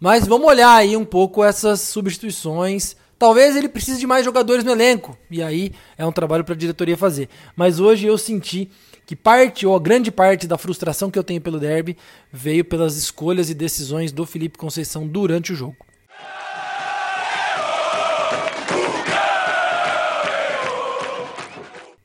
Mas 0.00 0.26
vamos 0.26 0.46
olhar 0.46 0.72
aí 0.74 0.96
um 0.96 1.04
pouco 1.04 1.42
essas 1.42 1.80
substituições. 1.80 2.96
Talvez 3.18 3.56
ele 3.56 3.68
precise 3.68 3.98
de 3.98 4.06
mais 4.06 4.24
jogadores 4.24 4.64
no 4.64 4.70
elenco. 4.70 5.18
E 5.28 5.42
aí 5.42 5.72
é 5.96 6.06
um 6.06 6.12
trabalho 6.12 6.44
para 6.44 6.54
a 6.54 6.58
diretoria 6.58 6.96
fazer. 6.96 7.28
Mas 7.56 7.80
hoje 7.80 8.06
eu 8.06 8.16
senti 8.16 8.70
que 9.04 9.16
parte 9.16 9.66
ou 9.66 9.80
grande 9.80 10.12
parte 10.12 10.46
da 10.46 10.58
frustração 10.58 11.10
que 11.10 11.18
eu 11.18 11.24
tenho 11.24 11.40
pelo 11.40 11.58
derby 11.58 11.96
veio 12.32 12.64
pelas 12.64 12.96
escolhas 12.96 13.50
e 13.50 13.54
decisões 13.54 14.12
do 14.12 14.24
Felipe 14.24 14.58
Conceição 14.58 15.06
durante 15.06 15.52
o 15.52 15.56
jogo. 15.56 15.87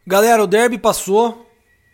Galera, 0.06 0.44
o 0.44 0.48
derby 0.48 0.78
passou. 0.78 1.50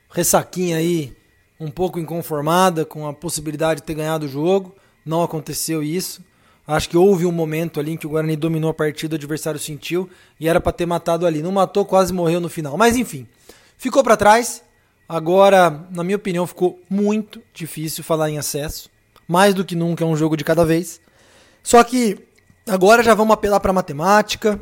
Ressaquinha 0.09 0.77
aí 0.77 1.15
um 1.59 1.69
pouco 1.69 1.99
inconformada 1.99 2.83
com 2.83 3.07
a 3.07 3.13
possibilidade 3.13 3.81
de 3.81 3.85
ter 3.85 3.93
ganhado 3.93 4.25
o 4.25 4.29
jogo. 4.29 4.75
Não 5.05 5.21
aconteceu 5.21 5.83
isso. 5.83 6.23
Acho 6.65 6.89
que 6.89 6.97
houve 6.97 7.27
um 7.27 7.31
momento 7.31 7.79
ali 7.79 7.91
em 7.91 7.97
que 7.97 8.07
o 8.07 8.09
Guarani 8.09 8.35
dominou 8.35 8.71
a 8.71 8.73
partida, 8.73 9.13
o 9.13 9.17
adversário 9.17 9.59
sentiu 9.59 10.09
e 10.39 10.47
era 10.47 10.59
para 10.59 10.71
ter 10.71 10.87
matado 10.87 11.23
ali. 11.25 11.43
Não 11.43 11.51
matou, 11.51 11.85
quase 11.85 12.11
morreu 12.11 12.39
no 12.39 12.49
final. 12.49 12.75
Mas 12.77 12.97
enfim, 12.97 13.27
ficou 13.77 14.03
para 14.03 14.17
trás. 14.17 14.63
Agora, 15.07 15.85
na 15.91 16.03
minha 16.03 16.15
opinião, 16.15 16.47
ficou 16.47 16.81
muito 16.89 17.41
difícil 17.53 18.03
falar 18.03 18.31
em 18.31 18.39
acesso. 18.39 18.89
Mais 19.27 19.53
do 19.53 19.63
que 19.63 19.75
nunca 19.75 20.03
é 20.03 20.07
um 20.07 20.15
jogo 20.15 20.35
de 20.35 20.43
cada 20.43 20.65
vez. 20.65 20.99
Só 21.61 21.83
que 21.83 22.17
agora 22.67 23.03
já 23.03 23.13
vamos 23.13 23.33
apelar 23.35 23.59
para 23.59 23.71
matemática, 23.71 24.59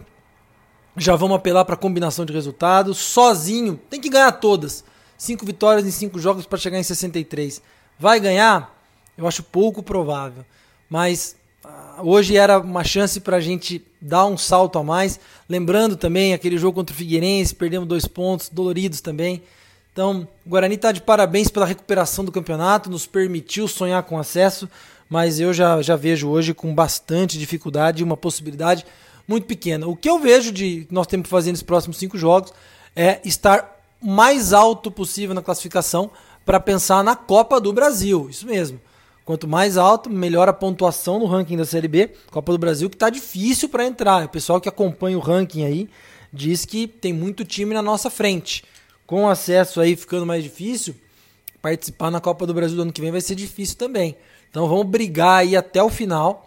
já 0.98 1.16
vamos 1.16 1.38
apelar 1.38 1.66
para 1.66 1.76
combinação 1.76 2.26
de 2.26 2.34
resultados. 2.34 2.98
Sozinho, 2.98 3.80
tem 3.90 4.02
que 4.02 4.10
ganhar 4.10 4.32
todas. 4.34 4.84
Cinco 5.18 5.46
vitórias 5.46 5.86
em 5.86 5.92
cinco 5.92 6.20
jogos 6.20 6.46
para 6.46 6.58
chegar 6.58 6.80
em 6.80 6.84
63. 6.84 7.62
Vai 8.00 8.20
ganhar? 8.20 8.78
eu 9.18 9.28
acho 9.28 9.42
pouco 9.42 9.82
provável. 9.82 10.46
Mas 10.90 11.36
uh, 11.66 12.04
hoje 12.04 12.38
era 12.38 12.60
uma 12.60 12.84
chance 12.84 13.20
para 13.20 13.38
a 13.38 13.42
gente 13.42 13.84
dar 14.00 14.26
um 14.26 14.38
salto 14.38 14.78
a 14.78 14.84
mais. 14.84 15.20
Lembrando 15.50 15.98
também 15.98 16.34
aquele 16.34 16.58
jogo 16.58 16.76
contra 16.76 16.94
o 16.94 16.98
Figueirense, 16.98 17.56
perdemos 17.56 17.88
dois 17.88 18.06
pontos, 18.06 18.50
doloridos 18.50 19.02
também. 19.02 19.42
Então, 19.92 20.28
o 20.46 20.50
Guarani 20.50 20.76
está 20.76 20.92
de 20.92 21.02
parabéns 21.02 21.50
pela 21.50 21.66
recuperação 21.66 22.24
do 22.24 22.32
campeonato, 22.32 22.90
nos 22.90 23.08
permitiu 23.08 23.68
sonhar 23.68 24.04
com 24.04 24.20
acesso, 24.20 24.70
mas 25.10 25.40
eu 25.40 25.52
já, 25.52 25.82
já 25.82 25.96
vejo 25.96 26.30
hoje 26.30 26.54
com 26.54 26.74
bastante 26.76 27.40
dificuldade 27.40 28.04
uma 28.04 28.16
possibilidade 28.16 28.86
muito 29.28 29.46
pequena. 29.46 29.88
O 29.88 29.96
que 29.96 30.10
eu 30.10 30.20
vejo 30.20 30.52
de 30.52 30.86
que 30.86 30.94
nós 30.94 31.08
temos 31.08 31.26
que 31.26 31.30
fazer 31.30 31.52
nos 31.52 31.62
próximos 31.62 31.98
cinco 31.98 32.18
jogos 32.18 32.54
é 32.96 33.20
estar 33.26 33.76
mais 34.02 34.54
alto 34.54 34.90
possível 34.90 35.36
na 35.36 35.42
classificação 35.42 36.10
para 36.46 36.60
pensar 36.60 37.04
na 37.04 37.16
Copa 37.16 37.60
do 37.60 37.74
Brasil. 37.74 38.30
Isso 38.30 38.46
mesmo. 38.46 38.80
Quanto 39.26 39.46
mais 39.46 39.76
alto, 39.76 40.10
melhor 40.10 40.48
a 40.48 40.54
pontuação 40.54 41.20
no 41.20 41.26
ranking 41.26 41.58
da 41.58 41.66
Série 41.66 41.90
B. 41.90 42.12
Copa 42.32 42.54
do 42.54 42.58
Brasil 42.58 42.90
que 42.90 42.96
está 42.96 43.10
difícil 43.10 43.68
para 43.68 43.86
entrar. 43.86 44.26
O 44.26 44.30
pessoal 44.30 44.62
que 44.62 44.70
acompanha 44.70 45.18
o 45.18 45.22
ranking 45.22 45.66
aí 45.66 45.90
diz 46.32 46.64
que 46.64 46.88
tem 46.88 47.12
muito 47.12 47.44
time 47.44 47.74
na 47.74 47.82
nossa 47.82 48.10
frente. 48.10 48.64
Com 49.06 49.28
acesso 49.28 49.82
aí 49.82 49.96
ficando 49.98 50.26
mais 50.26 50.44
difícil, 50.44 50.96
participar 51.62 52.10
na 52.10 52.22
Copa 52.22 52.46
do 52.46 52.54
Brasil 52.54 52.78
do 52.78 52.84
ano 52.84 52.94
que 52.94 53.02
vem 53.02 53.12
vai 53.12 53.20
ser 53.20 53.36
difícil 53.36 53.76
também. 53.76 54.16
Então 54.50 54.68
vamos 54.70 54.88
brigar 54.88 55.40
aí 55.40 55.58
até 55.58 55.84
o 55.84 55.90
final 55.90 56.47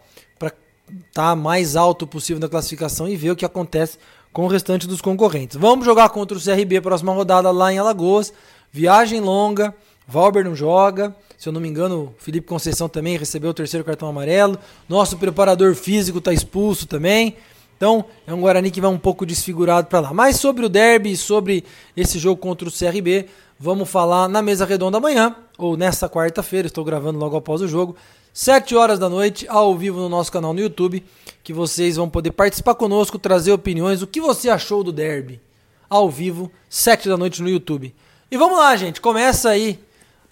tá 1.13 1.35
mais 1.37 1.77
alto 1.77 2.07
possível 2.07 2.41
na 2.41 2.49
classificação 2.49 3.09
e 3.09 3.17
ver 3.17 3.31
o 3.31 3.37
que 3.37 3.45
acontece 3.45 3.99
com 4.33 4.45
o 4.45 4.49
restante 4.49 4.87
dos 4.87 5.01
concorrentes. 5.01 5.57
Vamos 5.57 5.85
jogar 5.85 6.09
contra 6.11 6.37
o 6.37 6.41
CRB 6.41 6.81
próxima 6.81 7.13
rodada 7.13 7.51
lá 7.51 7.73
em 7.73 7.79
Alagoas. 7.79 8.33
Viagem 8.73 9.21
longa, 9.21 9.75
Valber 10.07 10.45
não 10.45 10.55
joga, 10.55 11.15
Se 11.37 11.49
eu 11.49 11.53
não 11.53 11.61
me 11.61 11.69
engano, 11.69 12.15
Felipe 12.19 12.47
Conceição 12.47 12.89
também 12.89 13.17
recebeu 13.17 13.51
o 13.51 13.55
terceiro 13.55 13.85
cartão 13.85 14.09
amarelo. 14.09 14.59
Nosso 14.89 15.17
preparador 15.17 15.75
físico 15.75 16.19
está 16.19 16.33
expulso 16.33 16.87
também. 16.87 17.37
Então, 17.77 18.05
é 18.27 18.35
um 18.35 18.43
Guarani 18.43 18.71
que 18.71 18.81
vai 18.81 18.91
um 18.91 18.99
pouco 18.99 19.25
desfigurado 19.25 19.87
para 19.87 20.01
lá. 20.01 20.13
Mas 20.13 20.37
sobre 20.37 20.67
o 20.67 20.69
derby, 20.69 21.17
sobre 21.17 21.65
esse 21.97 22.19
jogo 22.19 22.39
contra 22.39 22.69
o 22.69 22.71
CRB, 22.71 23.27
vamos 23.59 23.89
falar 23.89 24.29
na 24.29 24.43
mesa 24.43 24.67
redonda 24.67 24.99
amanhã, 24.99 25.35
ou 25.57 25.79
nesta 25.79 26.07
quarta-feira, 26.07 26.67
estou 26.67 26.85
gravando 26.85 27.19
logo 27.19 27.37
após 27.39 27.63
o 27.63 27.69
jogo, 27.69 27.97
7 28.33 28.77
horas 28.77 28.99
da 28.99 29.09
noite, 29.09 29.47
ao 29.49 29.77
vivo 29.77 29.99
no 29.99 30.09
nosso 30.09 30.31
canal 30.31 30.53
no 30.53 30.61
YouTube, 30.61 31.05
que 31.43 31.53
vocês 31.53 31.97
vão 31.97 32.09
poder 32.09 32.31
participar 32.31 32.75
conosco, 32.75 33.19
trazer 33.19 33.53
opiniões, 33.53 34.03
o 34.03 34.07
que 34.07 34.21
você 34.21 34.49
achou 34.49 34.85
do 34.85 34.93
derby, 34.93 35.41
ao 35.89 36.09
vivo, 36.09 36.51
7 36.69 37.09
da 37.09 37.17
noite 37.17 37.43
no 37.43 37.49
YouTube. 37.49 37.95
E 38.31 38.37
vamos 38.37 38.59
lá, 38.59 38.77
gente, 38.77 39.01
começa 39.01 39.51
aí 39.51 39.79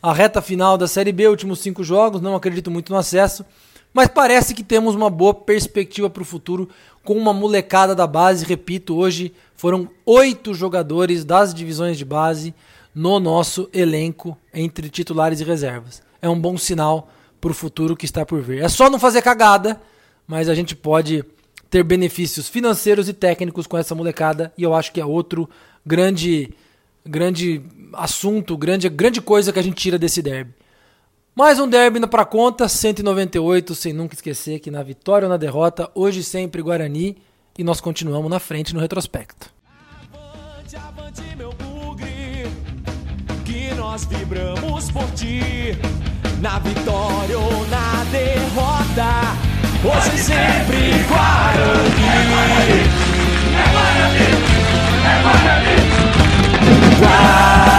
a 0.00 0.12
reta 0.12 0.40
final 0.40 0.78
da 0.78 0.86
Série 0.86 1.10
B, 1.10 1.26
últimos 1.26 1.58
cinco 1.58 1.82
jogos, 1.82 2.20
não 2.20 2.36
acredito 2.36 2.70
muito 2.70 2.92
no 2.92 2.98
acesso, 2.98 3.44
mas 3.92 4.06
parece 4.06 4.54
que 4.54 4.62
temos 4.62 4.94
uma 4.94 5.10
boa 5.10 5.34
perspectiva 5.34 6.08
para 6.08 6.22
o 6.22 6.26
futuro 6.26 6.68
com 7.02 7.14
uma 7.14 7.32
molecada 7.32 7.94
da 7.94 8.06
base. 8.06 8.44
Repito, 8.44 8.94
hoje 8.94 9.34
foram 9.56 9.88
oito 10.06 10.54
jogadores 10.54 11.24
das 11.24 11.52
divisões 11.52 11.98
de 11.98 12.04
base 12.04 12.54
no 12.94 13.18
nosso 13.18 13.68
elenco 13.72 14.36
entre 14.54 14.88
titulares 14.88 15.40
e 15.40 15.44
reservas. 15.44 16.02
É 16.22 16.28
um 16.28 16.38
bom 16.38 16.56
sinal 16.56 17.08
para 17.40 17.50
o 17.50 17.54
futuro 17.54 17.96
que 17.96 18.04
está 18.04 18.24
por 18.24 18.40
vir. 18.40 18.62
É 18.62 18.68
só 18.68 18.90
não 18.90 18.98
fazer 18.98 19.22
cagada, 19.22 19.80
mas 20.26 20.48
a 20.48 20.54
gente 20.54 20.74
pode 20.74 21.24
ter 21.70 21.82
benefícios 21.82 22.48
financeiros 22.48 23.08
e 23.08 23.12
técnicos 23.12 23.66
com 23.66 23.76
essa 23.76 23.94
molecada 23.94 24.52
e 24.56 24.62
eu 24.62 24.74
acho 24.74 24.92
que 24.92 25.00
é 25.00 25.04
outro 25.04 25.48
grande 25.84 26.50
grande 27.04 27.62
assunto, 27.94 28.56
grande 28.56 28.88
grande 28.88 29.20
coisa 29.20 29.52
que 29.52 29.58
a 29.58 29.62
gente 29.62 29.76
tira 29.76 29.98
desse 29.98 30.22
derby. 30.22 30.52
Mais 31.34 31.60
um 31.60 31.68
derby 31.68 32.04
para 32.08 32.24
conta, 32.24 32.68
198, 32.68 33.74
sem 33.74 33.92
nunca 33.92 34.14
esquecer 34.14 34.58
que 34.58 34.72
na 34.72 34.82
vitória 34.82 35.26
ou 35.26 35.30
na 35.30 35.36
derrota, 35.36 35.88
hoje 35.94 36.24
sempre 36.24 36.60
Guarani 36.60 37.16
e 37.56 37.62
nós 37.62 37.80
continuamos 37.80 38.28
na 38.28 38.40
frente 38.40 38.74
no 38.74 38.80
retrospecto. 38.80 39.48
Avante, 40.12 40.76
avante, 40.76 41.36
meu 41.36 41.52
bugre, 41.52 42.48
que 43.44 43.72
nós 43.74 44.04
vibramos 44.04 44.90
por 44.90 45.08
ti, 45.12 45.40
na 46.40 46.58
vitória 46.60 47.38
ou 47.38 47.66
na 47.66 48.04
derrota, 48.12 49.34
hoje 49.84 50.18
sempre 50.18 51.04
Guarani. 51.08 52.04
É 52.04 52.22
Guarani, 52.28 52.86
é 53.54 53.66
Guarani, 53.72 54.26
é 55.04 55.22
Guarani. 55.22 55.76
Guarani. 56.98 57.77